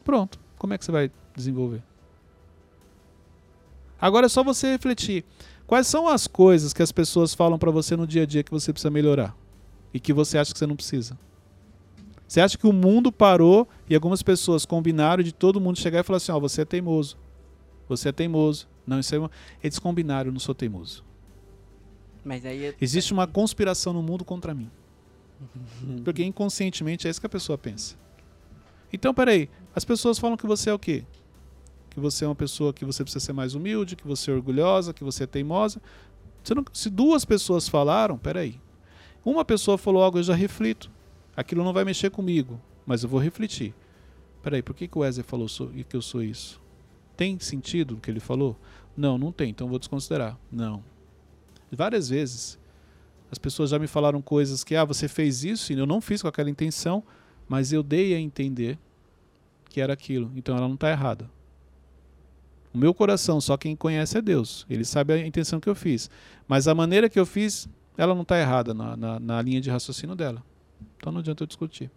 [0.05, 0.39] Pronto.
[0.57, 1.83] Como é que você vai desenvolver?
[4.01, 5.25] Agora é só você refletir.
[5.67, 8.51] Quais são as coisas que as pessoas falam pra você no dia a dia que
[8.51, 9.37] você precisa melhorar?
[9.93, 11.19] E que você acha que você não precisa?
[12.29, 16.03] Você acha que o mundo parou e algumas pessoas combinaram de todo mundo chegar e
[16.03, 17.17] falar assim: ó, você é teimoso.
[17.89, 18.69] Você é teimoso.
[18.87, 19.31] Não, isso é.
[19.63, 21.05] Eles combinaram, eu não sou teimoso.
[22.25, 24.71] Mas aí é- Existe uma conspiração no mundo contra mim.
[26.05, 27.95] Porque inconscientemente é isso que a pessoa pensa.
[28.93, 31.05] Então, peraí, as pessoas falam que você é o quê?
[31.97, 34.93] Que você é uma pessoa que você precisa ser mais humilde, que você é orgulhosa,
[34.93, 35.81] que você é teimosa.
[36.45, 38.61] Você não- se duas pessoas falaram, peraí.
[39.25, 40.91] Uma pessoa falou algo, eu já reflito.
[41.35, 43.73] Aquilo não vai mexer comigo, mas eu vou refletir.
[44.43, 45.47] Peraí, por que, que o Wesley falou
[45.89, 46.61] que eu sou isso?
[47.17, 48.55] Tem sentido o que ele falou?
[48.95, 50.39] Não, não tem, então vou desconsiderar.
[50.53, 50.85] Não.
[51.73, 52.59] Várias vezes
[53.33, 56.21] as pessoas já me falaram coisas que, ah, você fez isso e eu não fiz
[56.21, 57.03] com aquela intenção,
[57.49, 58.79] mas eu dei a entender
[59.71, 60.31] que era aquilo.
[60.37, 61.35] Então ela não está errada.
[62.77, 64.67] O meu coração, só quem conhece é Deus.
[64.69, 66.11] Ele sabe a intenção que eu fiz.
[66.47, 69.71] Mas a maneira que eu fiz, ela não está errada na, na, na linha de
[69.71, 70.43] raciocínio dela.
[70.99, 71.91] Então não adianta eu discutir.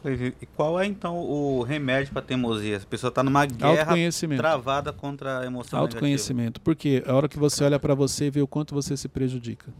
[0.00, 2.78] Cleide, E qual é então o remédio para teimosia?
[2.78, 3.94] A pessoa está numa guerra
[4.38, 5.98] travada contra a emoção negativa.
[5.98, 6.58] Autoconhecimento.
[6.62, 9.70] Porque a hora que você olha para você e vê o quanto você se prejudica.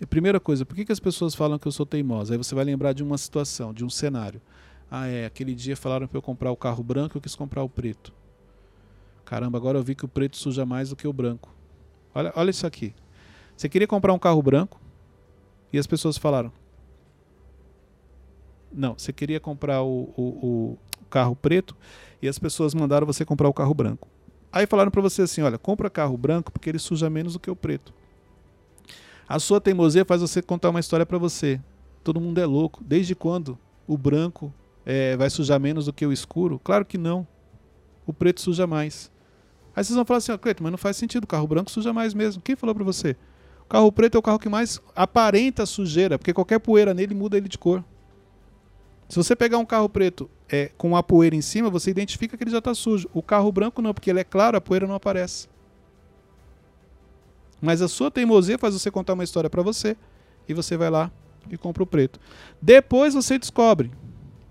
[0.00, 2.34] E primeira coisa, por que, que as pessoas falam que eu sou teimosa?
[2.34, 4.42] Aí você vai lembrar de uma situação, de um cenário.
[4.90, 7.68] Ah, é, aquele dia falaram para eu comprar o carro branco, eu quis comprar o
[7.68, 8.12] preto.
[9.24, 11.52] Caramba, agora eu vi que o preto suja mais do que o branco.
[12.14, 12.94] Olha, olha isso aqui.
[13.56, 14.80] Você queria comprar um carro branco
[15.72, 16.52] e as pessoas falaram.
[18.72, 20.78] Não, você queria comprar o, o, o
[21.10, 21.76] carro preto
[22.22, 24.08] e as pessoas mandaram você comprar o carro branco.
[24.52, 27.50] Aí falaram para você assim, olha, compra carro branco porque ele suja menos do que
[27.50, 27.92] o preto.
[29.28, 31.60] A sua teimosia faz você contar uma história para você.
[32.04, 32.84] Todo mundo é louco.
[32.84, 34.54] Desde quando o branco
[34.86, 36.60] eh, vai sujar menos do que o escuro?
[36.62, 37.26] Claro que não.
[38.06, 39.10] O preto suja mais.
[39.74, 41.24] Aí vocês vão falar assim, ó, Cleiton, mas não faz sentido.
[41.24, 42.40] O carro branco suja mais mesmo.
[42.40, 43.16] Quem falou para você?
[43.62, 47.36] O carro preto é o carro que mais aparenta sujeira, porque qualquer poeira nele muda
[47.36, 47.84] ele de cor.
[49.08, 52.44] Se você pegar um carro preto é, com a poeira em cima, você identifica que
[52.44, 53.08] ele já está sujo.
[53.12, 55.48] O carro branco não, porque ele é claro, a poeira não aparece.
[57.60, 59.96] Mas a sua teimosia faz você contar uma história para você
[60.48, 61.10] e você vai lá
[61.50, 62.20] e compra o preto.
[62.62, 63.90] Depois você descobre,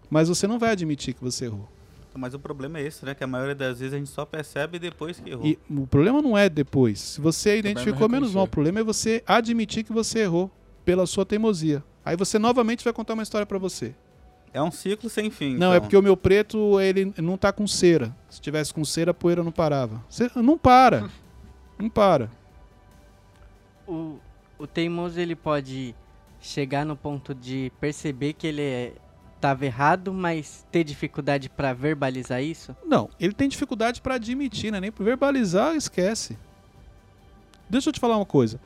[0.09, 1.69] mas você não vai admitir que você errou.
[2.17, 3.13] Mas o problema é esse, né?
[3.13, 5.45] Que a maioria das vezes a gente só percebe depois que errou.
[5.45, 6.99] E o problema não é depois.
[6.99, 10.49] Se você identificou menos mal, o problema é você admitir que você errou
[10.85, 11.83] pela sua teimosia.
[12.05, 13.93] Aí você novamente vai contar uma história para você.
[14.53, 15.57] É um ciclo sem fim.
[15.57, 15.81] Não, é então.
[15.81, 18.15] porque o meu preto ele não tá com cera.
[18.29, 20.01] Se tivesse com cera, a poeira não parava.
[20.35, 21.09] Não para.
[21.77, 22.31] Não para.
[23.85, 24.17] O,
[24.57, 25.93] o teimoso, ele pode
[26.39, 28.93] chegar no ponto de perceber que ele é,
[29.39, 32.75] tava errado, mas ter dificuldade pra verbalizar isso?
[32.85, 34.79] Não, ele tem dificuldade para admitir, né?
[34.79, 36.37] Nem verbalizar, esquece.
[37.69, 38.59] Deixa eu te falar uma coisa.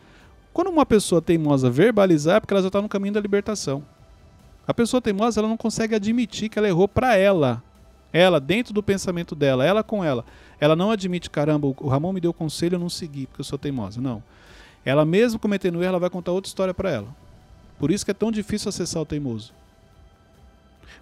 [0.53, 3.83] Quando uma pessoa teimosa verbalizar, é porque ela já tá no caminho da libertação.
[4.67, 7.63] A pessoa teimosa, ela não consegue admitir que ela errou para ela.
[8.11, 10.25] Ela, dentro do pensamento dela, ela com ela.
[10.59, 13.57] Ela não admite, caramba, o Ramon me deu conselho, eu não segui, porque eu sou
[13.57, 14.01] teimosa.
[14.01, 14.23] Não.
[14.83, 17.07] Ela mesmo cometendo erro, ela vai contar outra história para ela.
[17.77, 19.53] Por isso que é tão difícil acessar o teimoso.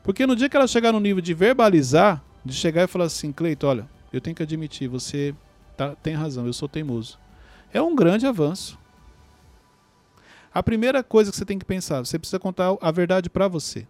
[0.04, 3.32] Porque no dia que ela chegar no nível de verbalizar, de chegar e falar assim,
[3.32, 5.36] Cleito, olha, eu tenho que admitir, você
[5.76, 7.20] tá, tem razão, eu sou teimoso.
[7.74, 8.80] É um grande avanço.
[10.54, 13.86] A primeira coisa que você tem que pensar, você precisa contar a verdade para você.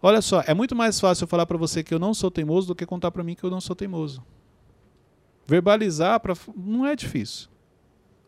[0.00, 2.68] Olha só, é muito mais fácil eu falar para você que eu não sou teimoso
[2.68, 4.22] do que contar para mim que eu não sou teimoso.
[5.46, 7.48] Verbalizar pra, não é difícil.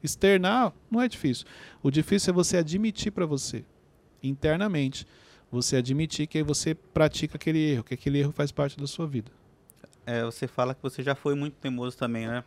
[0.02, 1.46] Externar não é difícil.
[1.82, 3.64] O difícil é você admitir para você,
[4.22, 5.06] internamente,
[5.50, 9.30] você admitir que você pratica aquele erro, que aquele erro faz parte da sua vida.
[10.06, 12.42] É, você fala que você já foi muito teimoso também, né?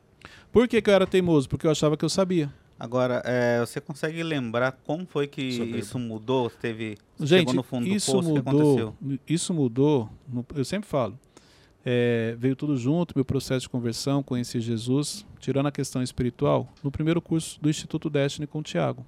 [0.52, 1.48] Por que, que eu era teimoso?
[1.50, 2.52] Porque eu achava que eu sabia.
[2.80, 6.50] Agora, é, você consegue lembrar como foi que isso mudou?
[6.50, 8.96] Teve, Gente, no fundo isso do poço, mudou.
[9.28, 10.10] Isso mudou.
[10.28, 11.18] no- eu sempre falo.
[11.86, 16.90] é, veio tudo junto, meu processo de conversão, conheci Jesus, tirando a questão espiritual, no
[16.90, 19.06] primeiro curso do Instituto Destiny com o Tiago.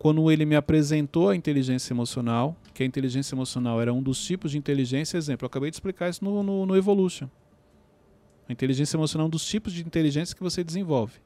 [0.00, 4.50] Quando ele me apresentou a inteligência emocional, que a inteligência emocional era um dos tipos
[4.50, 7.28] de inteligência, exemplo, eu acabei de explicar isso no, no, no Evolution.
[8.48, 11.20] A inteligência emocional é um dos tipos de inteligência que você desenvolve.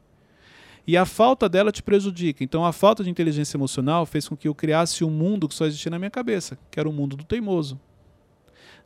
[0.85, 2.43] E a falta dela te prejudica.
[2.43, 5.67] Então a falta de inteligência emocional fez com que eu criasse um mundo que só
[5.67, 7.81] existia na minha cabeça, que era o mundo do teimoso.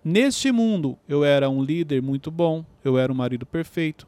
[0.04, 4.06] Neste mundo, eu era um líder muito bom, eu era um marido perfeito,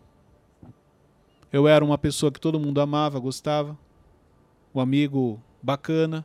[1.51, 3.79] eu era uma pessoa que todo mundo amava, gostava,
[4.75, 6.25] um amigo bacana,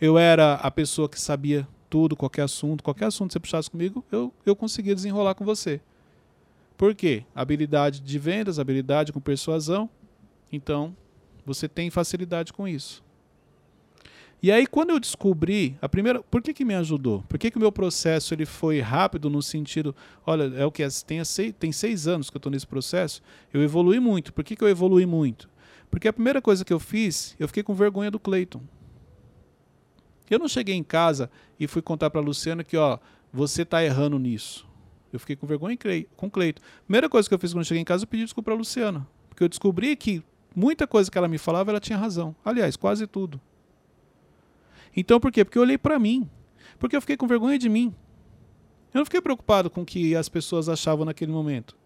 [0.00, 4.04] eu era a pessoa que sabia tudo, qualquer assunto, qualquer assunto que você puxasse comigo,
[4.10, 5.80] eu, eu conseguia desenrolar com você.
[6.76, 7.24] Por quê?
[7.34, 9.88] Habilidade de vendas, habilidade com persuasão.
[10.52, 10.94] Então,
[11.44, 13.02] você tem facilidade com isso.
[14.42, 17.24] E aí, quando eu descobri, a primeira, por que, que me ajudou?
[17.26, 19.96] Por que, que o meu processo ele foi rápido no sentido,
[20.26, 23.22] olha, é o que é, tem, seis, tem seis anos que eu estou nesse processo,
[23.52, 24.32] eu evolui muito.
[24.32, 25.48] Por que, que eu evolui muito?
[25.90, 28.60] Porque a primeira coisa que eu fiz, eu fiquei com vergonha do Cleiton.
[30.30, 32.98] Eu não cheguei em casa e fui contar para Luciana que, ó,
[33.32, 34.66] você está errando nisso.
[35.12, 35.76] Eu fiquei com vergonha
[36.16, 36.62] com o Cleiton.
[36.84, 39.06] Primeira coisa que eu fiz quando eu cheguei em casa, eu pedi desculpa para Luciana.
[39.28, 40.22] Porque eu descobri que
[40.54, 42.34] muita coisa que ela me falava, ela tinha razão.
[42.44, 43.40] Aliás, quase tudo.
[44.96, 45.44] Então por quê?
[45.44, 46.28] Porque eu olhei para mim.
[46.78, 47.94] Porque eu fiquei com vergonha de mim.
[48.92, 51.76] Eu não fiquei preocupado com o que as pessoas achavam naquele momento.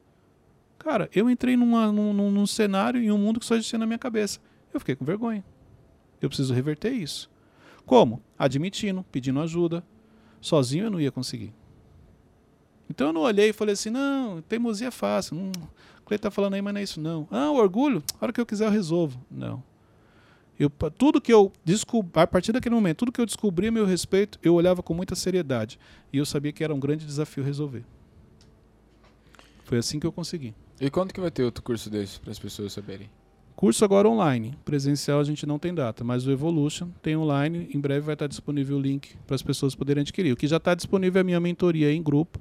[0.79, 3.87] Cara, eu entrei numa, num, num, num cenário e um mundo que só existia na
[3.87, 4.41] minha cabeça.
[4.73, 5.45] Eu fiquei com vergonha.
[6.23, 7.31] Eu preciso reverter isso.
[7.91, 8.23] Como?
[8.39, 9.83] Admitindo, pedindo ajuda.
[10.41, 11.53] Sozinho eu não ia conseguir.
[12.89, 15.37] Então eu não olhei e falei assim, não, teimosia é fácil.
[15.37, 15.51] Hum,
[15.99, 17.27] o Cleiton tá falando aí, mas não é isso não.
[17.33, 19.21] Ah, o orgulho, a hora que eu quiser eu resolvo.
[19.29, 19.61] Não.
[20.57, 23.85] Eu, tudo que eu descobri, a partir daquele momento, tudo que eu descobri a meu
[23.85, 25.77] respeito, eu olhava com muita seriedade.
[26.13, 27.83] E eu sabia que era um grande desafio resolver.
[29.65, 30.55] Foi assim que eu consegui.
[30.81, 33.11] E quando que vai ter outro curso desse para as pessoas saberem?
[33.61, 34.55] Curso agora online.
[34.65, 37.69] Presencial a gente não tem data, mas o Evolution tem online.
[37.75, 40.33] Em breve vai estar disponível o link para as pessoas poderem adquirir.
[40.33, 42.41] O que já está disponível é a minha mentoria em grupo.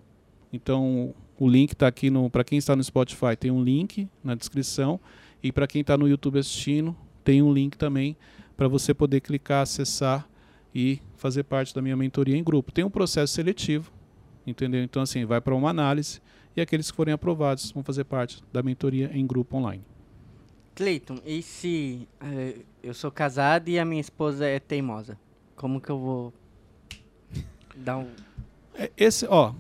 [0.54, 2.30] Então, o link está aqui no.
[2.30, 4.98] Para quem está no Spotify, tem um link na descrição.
[5.44, 8.16] E para quem está no YouTube assistindo, tem um link também
[8.56, 10.26] para você poder clicar, acessar
[10.74, 12.72] e fazer parte da minha mentoria em grupo.
[12.72, 13.92] Tem um processo seletivo,
[14.48, 14.82] entendeu?
[14.82, 16.22] Então, assim, vai para uma análise
[16.56, 19.84] e aqueles que forem aprovados vão fazer parte da mentoria em grupo online.
[20.84, 25.20] Cleiton, e se eh, eu sou casado e a minha esposa é teimosa?
[25.58, 26.34] Como que eu vou
[27.76, 28.08] dar um...
[28.74, 29.54] É, Esse, ó,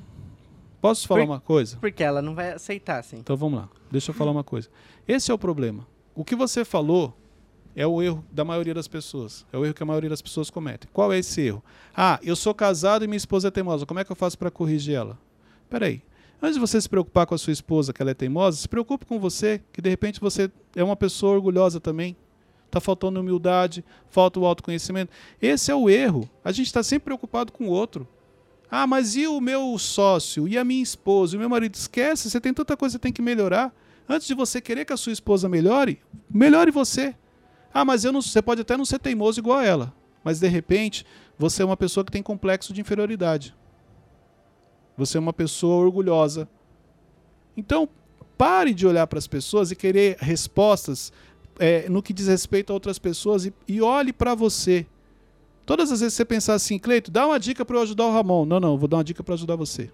[0.80, 1.76] posso falar Por- uma coisa?
[1.76, 3.18] Porque ela não vai aceitar, assim.
[3.18, 3.70] Então vamos lá.
[3.92, 4.70] Deixa eu falar uma coisa.
[5.06, 5.86] Esse é o problema.
[6.16, 7.14] O que você falou
[7.76, 9.46] é o erro da maioria das pessoas.
[9.52, 10.88] É o erro que a maioria das pessoas comete.
[10.88, 11.62] Qual é esse erro?
[11.94, 13.86] Ah, eu sou casado e minha esposa é teimosa.
[13.86, 15.18] Como é que eu faço para corrigir ela?
[15.70, 16.02] Peraí.
[16.42, 19.06] Antes de você se preocupar com a sua esposa, que ela é teimosa, se preocupe
[19.06, 22.16] com você, que de repente você é uma pessoa orgulhosa também.
[22.66, 25.12] Está faltando humildade, falta o autoconhecimento.
[25.42, 26.30] Esse é o erro.
[26.44, 28.08] A gente está sempre preocupado com o outro.
[28.72, 30.48] Ah, mas e o meu sócio?
[30.48, 31.36] E a minha esposa?
[31.36, 31.74] E o meu marido?
[31.74, 33.74] Esquece, você tem tanta coisa que tem que melhorar.
[34.08, 36.00] Antes de você querer que a sua esposa melhore,
[36.30, 37.16] melhore você.
[37.74, 39.94] Ah, mas eu não, você pode até não ser teimoso igual a ela.
[40.24, 41.06] Mas de repente,
[41.38, 43.56] você é uma pessoa que tem complexo de inferioridade.
[45.00, 46.48] Você é uma pessoa orgulhosa.
[47.58, 47.90] Então,
[48.38, 51.12] pare de olhar para as pessoas e querer respostas
[51.58, 54.86] é, no que diz respeito a outras pessoas e, e olhe para você.
[55.66, 58.46] Todas as vezes você pensar assim, Cleito, dá uma dica para eu ajudar o Ramon.
[58.46, 59.92] Não, não, vou dar uma dica para ajudar você.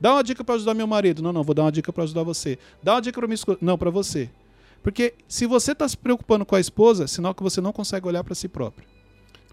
[0.00, 1.22] Dá uma dica para ajudar meu marido.
[1.22, 2.58] Não, não, vou dar uma dica para ajudar você.
[2.82, 3.58] Dá uma dica para minha esposa.
[3.60, 4.30] Não, para você.
[4.82, 8.06] Porque se você está se preocupando com a esposa, é sinal que você não consegue
[8.06, 8.86] olhar para si próprio.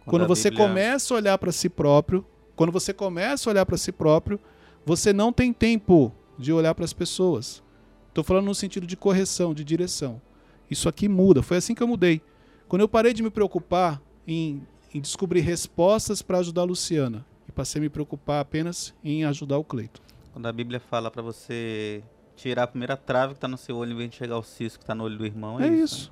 [0.06, 2.24] Quando, a você Bíblia- começa a olhar para si próprio,
[2.56, 4.40] quando você começa a olhar para si próprio,
[4.86, 7.64] você não tem tempo de olhar para as pessoas.
[8.08, 10.22] Estou falando no sentido de correção, de direção.
[10.70, 11.44] Isso aqui muda.
[11.44, 12.22] Foi assim que eu mudei.
[12.68, 14.62] Quando eu parei de me preocupar em,
[14.94, 19.58] em descobrir respostas para ajudar a Luciana e passei a me preocupar apenas em ajudar
[19.58, 20.02] o Cleito.
[20.34, 22.04] Quando a Bíblia fala para você
[22.36, 24.80] Tirar a primeira trave que tá no seu olho em vez de chegar o cisco
[24.80, 25.60] que tá no olho do irmão.
[25.60, 26.12] É, É isso.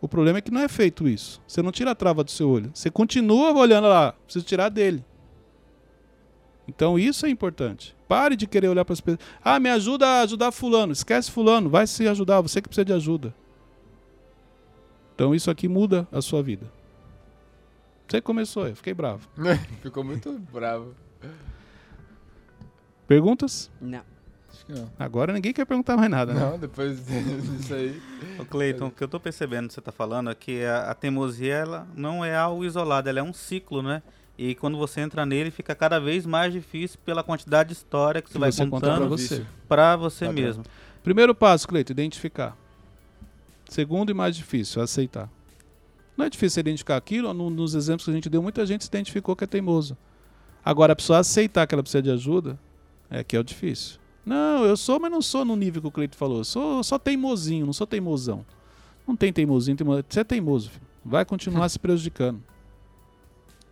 [0.00, 1.40] O problema é que não é feito isso.
[1.46, 2.70] Você não tira a trava do seu olho.
[2.74, 4.12] Você continua olhando lá.
[4.12, 5.04] Precisa tirar dele.
[6.68, 7.96] Então isso é importante.
[8.06, 9.26] Pare de querer olhar para as pessoas.
[9.42, 10.92] Ah, me ajuda a ajudar fulano.
[10.92, 11.70] Esquece fulano.
[11.70, 12.42] Vai se ajudar.
[12.42, 13.34] Você que precisa de ajuda.
[15.14, 16.70] Então isso aqui muda a sua vida.
[18.06, 19.28] Você que começou, eu fiquei bravo.
[19.82, 20.94] Ficou muito bravo.
[23.06, 23.70] Perguntas?
[23.80, 24.02] Não.
[24.50, 24.90] Acho que não.
[24.98, 26.40] Agora ninguém quer perguntar mais nada, né?
[26.40, 28.00] Não, depois disso aí.
[28.38, 30.94] Ô Cleiton, o que eu tô percebendo que você tá falando é que a, a
[30.94, 34.02] teimosia ela não é algo isolado, ela é um ciclo, né?
[34.38, 38.28] E quando você entra nele, fica cada vez mais difícil pela quantidade de história que
[38.28, 39.44] você Que vai você contando você.
[39.68, 40.42] pra você Padrão.
[40.44, 40.64] mesmo.
[41.02, 42.56] Primeiro passo, Cleito, identificar.
[43.68, 45.28] Segundo e mais difícil, aceitar.
[46.16, 48.88] Não é difícil identificar aquilo, no- nos exemplos que a gente deu, muita gente se
[48.88, 49.96] identificou que é teimoso.
[50.64, 52.58] Agora, a pessoa aceitar que ela precisa de ajuda,
[53.10, 53.98] é que é o difícil.
[54.24, 56.38] Não, eu sou, mas não sou no nível que o Cleito falou.
[56.38, 58.44] Eu sou só teimosinho, não sou teimosão.
[59.06, 60.04] Não tem teimosinho, teimoso.
[60.08, 60.82] Você é teimoso, filho.
[61.04, 62.42] Vai continuar se prejudicando.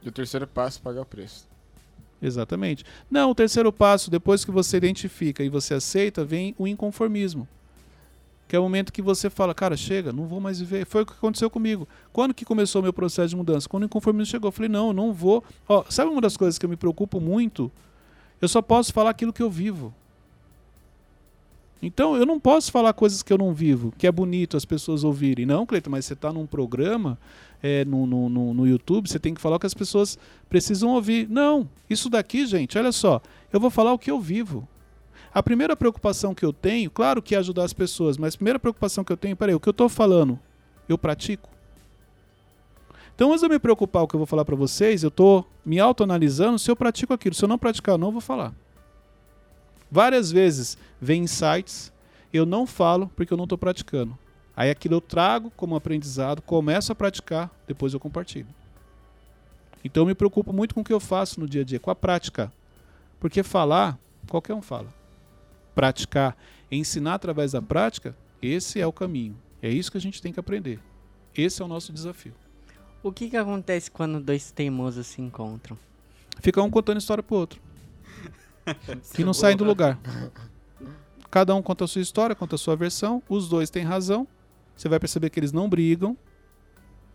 [0.02, 1.48] E o terceiro passo, pagar o preço.
[2.20, 2.84] Exatamente.
[3.10, 7.46] Não, o terceiro passo, depois que você identifica e você aceita, vem o inconformismo.
[8.48, 10.86] Que é o momento que você fala, cara, chega, não vou mais viver.
[10.86, 11.88] Foi o que aconteceu comigo.
[12.12, 13.68] Quando que começou o meu processo de mudança?
[13.68, 15.42] Quando o inconformismo chegou, eu falei, não, não vou.
[15.68, 17.70] Ó, sabe uma das coisas que eu me preocupo muito?
[18.40, 19.92] Eu só posso falar aquilo que eu vivo.
[21.82, 25.04] Então, eu não posso falar coisas que eu não vivo, que é bonito as pessoas
[25.04, 25.44] ouvirem.
[25.44, 27.18] Não, Cleiton, mas você está num programa,
[27.62, 30.90] é, no, no, no, no YouTube, você tem que falar o que as pessoas precisam
[30.90, 31.28] ouvir.
[31.28, 33.20] Não, isso daqui, gente, olha só,
[33.52, 34.66] eu vou falar o que eu vivo.
[35.34, 38.58] A primeira preocupação que eu tenho, claro que é ajudar as pessoas, mas a primeira
[38.58, 40.38] preocupação que eu tenho, peraí, o que eu estou falando,
[40.88, 41.50] eu pratico?
[43.14, 45.46] Então, antes de eu me preocupar o que eu vou falar para vocês, eu estou
[45.64, 47.34] me autoanalisando se eu pratico aquilo.
[47.34, 48.54] Se eu não praticar, eu não vou falar.
[49.90, 51.92] Várias vezes vem insights,
[52.32, 54.18] eu não falo porque eu não estou praticando.
[54.56, 58.48] Aí aquilo eu trago como aprendizado, começo a praticar, depois eu compartilho.
[59.84, 61.90] Então eu me preocupo muito com o que eu faço no dia a dia, com
[61.90, 62.52] a prática.
[63.20, 64.92] Porque falar, qualquer um fala.
[65.74, 66.36] Praticar,
[66.70, 69.36] ensinar através da prática, esse é o caminho.
[69.62, 70.80] É isso que a gente tem que aprender.
[71.36, 72.34] Esse é o nosso desafio.
[73.02, 75.78] O que que acontece quando dois teimosos se encontram?
[76.40, 77.60] Fica um contando história pro outro.
[79.14, 79.98] que não saem do lugar.
[81.30, 83.22] Cada um conta a sua história, conta a sua versão.
[83.28, 84.26] Os dois têm razão.
[84.76, 86.16] Você vai perceber que eles não brigam.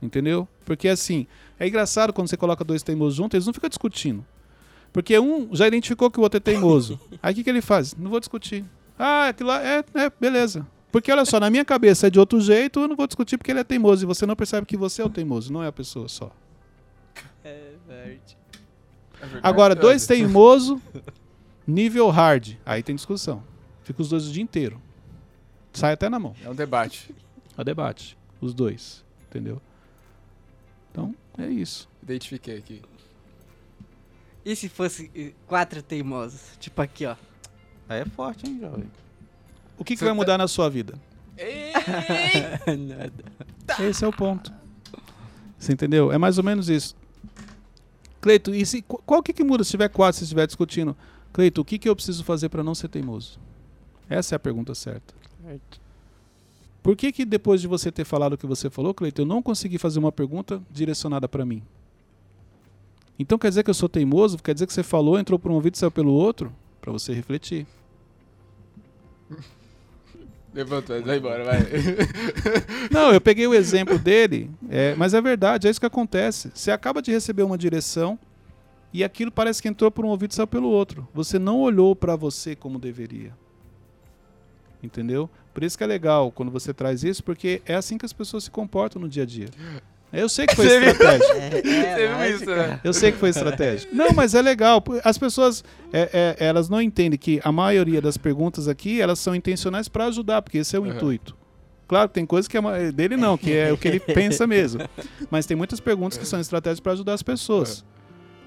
[0.01, 0.47] Entendeu?
[0.65, 1.27] Porque assim,
[1.59, 4.25] é engraçado quando você coloca dois teimosos juntos, eles não ficam discutindo.
[4.91, 6.99] Porque um já identificou que o outro é teimoso.
[7.21, 7.95] Aí o que, que ele faz?
[7.95, 8.65] Não vou discutir.
[8.97, 10.65] Ah, aquilo lá é, é, beleza.
[10.91, 13.51] Porque olha só, na minha cabeça é de outro jeito, eu não vou discutir porque
[13.51, 14.03] ele é teimoso.
[14.03, 16.31] E você não percebe que você é o teimoso, não é a pessoa só.
[17.43, 18.37] É verdade.
[19.21, 20.81] É verdade, Agora, dois teimoso,
[21.67, 22.55] nível hard.
[22.65, 23.43] Aí tem discussão.
[23.83, 24.81] Fica os dois o dia inteiro.
[25.73, 26.35] Sai até na mão.
[26.43, 27.13] É um debate.
[27.57, 28.17] A debate.
[28.39, 29.03] Os dois.
[29.29, 29.61] Entendeu?
[30.91, 31.87] Então, é isso.
[32.03, 32.81] Identifiquei aqui.
[34.43, 36.41] E se fosse quatro teimosos?
[36.59, 37.15] Tipo aqui, ó.
[37.87, 38.89] Aí é forte, hein, jovem?
[39.77, 40.95] O que, que Você vai tá- mudar na sua vida?
[42.87, 43.23] Nada.
[43.87, 44.51] Esse é o ponto.
[45.57, 46.11] Você entendeu?
[46.11, 46.95] É mais ou menos isso.
[48.19, 50.95] Cleito, e se, qu- qual que, que muda se tiver quatro, se estiver discutindo?
[51.33, 53.39] Cleito, o que, que eu preciso fazer para não ser teimoso?
[54.09, 55.13] Essa é a pergunta certa.
[56.83, 59.41] Por que, que depois de você ter falado o que você falou, Cleiton, eu não
[59.41, 61.61] consegui fazer uma pergunta direcionada para mim?
[63.17, 64.37] Então quer dizer que eu sou teimoso?
[64.39, 66.51] Quer dizer que você falou, entrou por um ouvido e saiu pelo outro?
[66.81, 67.67] Para você refletir.
[70.53, 71.59] Levantou, vai embora, vai.
[72.91, 76.51] Não, eu peguei o exemplo dele, é, mas é verdade, é isso que acontece.
[76.53, 78.19] Você acaba de receber uma direção
[78.93, 81.07] e aquilo parece que entrou por um ouvido e saiu pelo outro.
[81.13, 83.33] Você não olhou para você como deveria.
[84.83, 85.29] Entendeu?
[85.53, 88.45] Por isso que é legal quando você traz isso, porque é assim que as pessoas
[88.45, 89.47] se comportam no dia a dia.
[90.11, 91.31] Eu sei que foi estratégico.
[91.37, 92.81] É, isso, né?
[92.83, 93.95] Eu sei que foi estratégico.
[93.95, 94.83] Não, mas é legal.
[95.05, 99.33] As pessoas, é, é, elas não entendem que a maioria das perguntas aqui, elas são
[99.35, 100.89] intencionais para ajudar, porque esse é o Uhum.
[100.95, 101.37] intuito.
[101.87, 104.81] Claro que tem coisas que é dele não, que é o que ele pensa mesmo.
[105.29, 107.85] Mas tem muitas perguntas que são estratégias para ajudar as pessoas.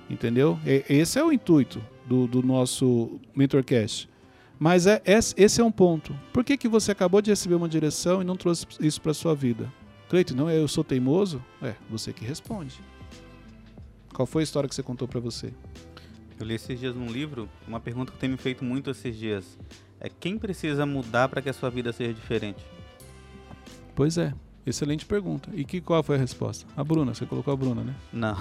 [0.09, 0.59] Entendeu?
[0.89, 4.09] Esse é o intuito do, do nosso Mentorcast.
[4.59, 6.15] Mas é, esse esse é um ponto.
[6.33, 9.35] Por que, que você acabou de receber uma direção e não trouxe isso para sua
[9.35, 9.73] vida?
[10.09, 11.43] Cleiton, não, eu sou teimoso?
[11.63, 12.79] É, você que responde.
[14.13, 15.53] Qual foi a história que você contou para você?
[16.39, 19.59] Eu li esses dias num livro, uma pergunta que tem me feito muito esses dias.
[19.99, 22.65] É quem precisa mudar para que a sua vida seja diferente?
[23.95, 24.35] Pois é.
[24.67, 25.51] Excelente pergunta.
[25.53, 26.65] E que, qual foi a resposta?
[26.75, 27.95] A Bruna, você colocou a Bruna, né?
[28.13, 28.35] Não.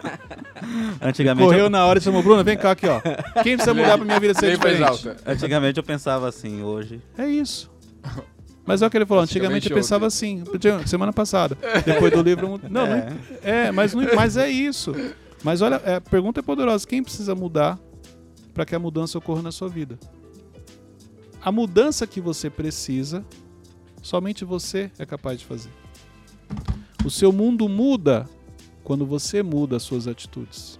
[1.02, 3.00] antigamente, Correu eu, na hora e chamou Bruna, vem cá aqui, ó.
[3.42, 4.82] Quem precisa mudar pra minha vida ser diferente?
[4.82, 5.16] alta.
[5.26, 7.02] antigamente eu pensava assim, hoje.
[7.16, 7.70] É isso.
[8.64, 10.44] Mas é o que ele falou, antigamente eu pensava assim,
[10.86, 11.56] semana passada,
[11.86, 12.60] depois do livro.
[12.68, 14.94] Não, não é, É, mas, não- mas é isso.
[15.42, 16.86] Mas olha, é, a pergunta é poderosa.
[16.86, 17.78] Quem precisa mudar
[18.52, 19.98] para que a mudança ocorra na sua vida?
[21.40, 23.24] A mudança que você precisa,
[24.02, 25.70] somente você é capaz de fazer.
[27.04, 28.28] O seu mundo muda
[28.84, 30.78] quando você muda as suas atitudes.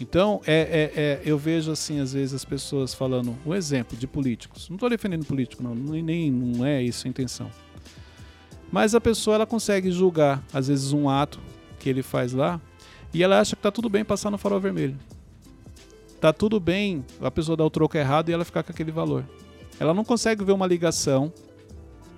[0.00, 4.06] Então, é, é- é- eu vejo assim, às vezes, as pessoas falando, um exemplo de
[4.06, 4.68] políticos.
[4.68, 7.50] Não estou defendendo político, não, nem, não é isso a intenção.
[8.70, 11.40] Mas a pessoa ela consegue julgar, às vezes, um ato
[11.80, 12.60] que ele faz lá
[13.12, 14.96] e ela acha que tá tudo bem passar no farol vermelho.
[16.20, 19.24] Tá tudo bem a pessoa dar o troco errado e ela ficar com aquele valor.
[19.80, 21.32] Ela não consegue ver uma ligação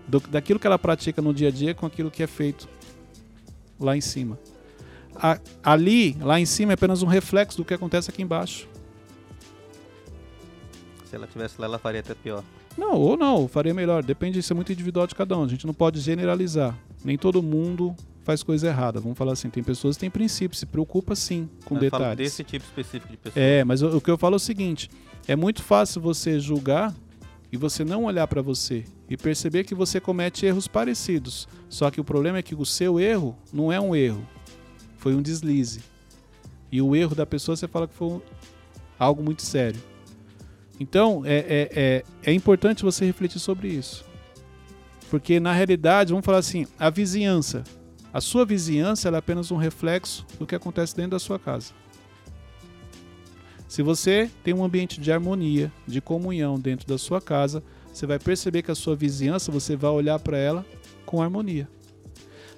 [0.09, 2.69] do- daquilo que ela pratica no dia a dia com aquilo que é feito
[3.79, 4.39] lá em cima.
[5.15, 8.69] A- ali, lá em cima, é apenas um reflexo do que acontece aqui embaixo.
[11.05, 12.45] Se ela tivesse lá, ela faria até pior.
[12.79, 14.03] Não, ou não, faria melhor.
[14.03, 15.43] Depende, isso é muito individual de cada um.
[15.43, 16.79] A gente não pode generalizar.
[17.05, 19.01] Nem todo mundo faz coisa errada.
[19.01, 22.17] Vamos falar assim, tem pessoas que têm princípios, se preocupa sim com Eu detalhes.
[22.17, 23.45] desse tipo específico de pessoa.
[23.45, 24.89] É, mas o, o que eu falo é o seguinte:
[25.27, 26.95] é muito fácil você julgar
[27.53, 31.49] e você não olhar pra você e perceber que você comete erros parecidos.
[31.69, 34.27] Só que o problema é que o seu erro não é um erro,
[34.97, 35.81] foi um deslize.
[36.71, 38.21] E o erro da pessoa você fala que foi
[38.99, 39.81] algo muito sério.
[40.79, 44.05] Então é, é, é, é importante você refletir sobre isso.
[45.11, 47.65] Porque na realidade, vamos falar assim, a vizinhança.
[48.13, 51.73] A sua vizinhança é apenas um reflexo do que acontece dentro da sua casa.
[53.71, 57.63] Se você tem um ambiente de harmonia, de comunhão dentro da sua casa,
[57.93, 60.67] você vai perceber que a sua vizinhança, você vai olhar para ela
[61.07, 61.69] com harmonia.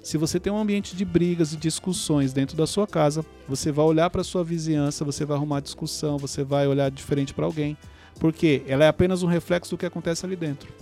[0.01, 3.85] Se você tem um ambiente de brigas e discussões dentro da sua casa, você vai
[3.85, 7.77] olhar para a sua vizinhança, você vai arrumar discussão, você vai olhar diferente para alguém,
[8.19, 10.73] porque ela é apenas um reflexo do que acontece ali dentro.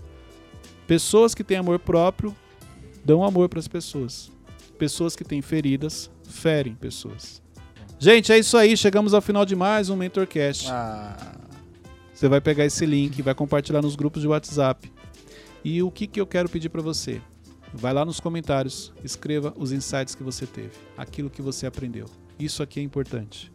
[0.88, 2.34] Pessoas que têm amor próprio
[3.04, 4.32] dão amor para as pessoas.
[4.80, 7.42] Pessoas que têm feridas ferem pessoas.
[8.04, 8.76] Gente, é isso aí.
[8.76, 10.66] Chegamos ao final de mais um Mentorcast.
[10.72, 11.36] Ah,
[12.12, 14.92] Você vai pegar esse link vai compartilhar nos grupos de WhatsApp.
[15.64, 17.22] E o que, que eu quero pedir para você?
[17.72, 22.08] Vai lá nos comentários, escreva os insights que você teve, aquilo que você aprendeu.
[22.40, 23.52] Isso aqui é importante.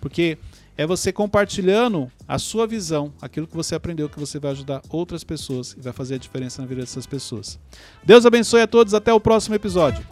[0.00, 0.36] Porque
[0.76, 5.22] é você compartilhando a sua visão, aquilo que você aprendeu, que você vai ajudar outras
[5.22, 7.56] pessoas e vai fazer a diferença na vida dessas pessoas.
[8.04, 10.04] Deus abençoe a todos, até o próximo episódio.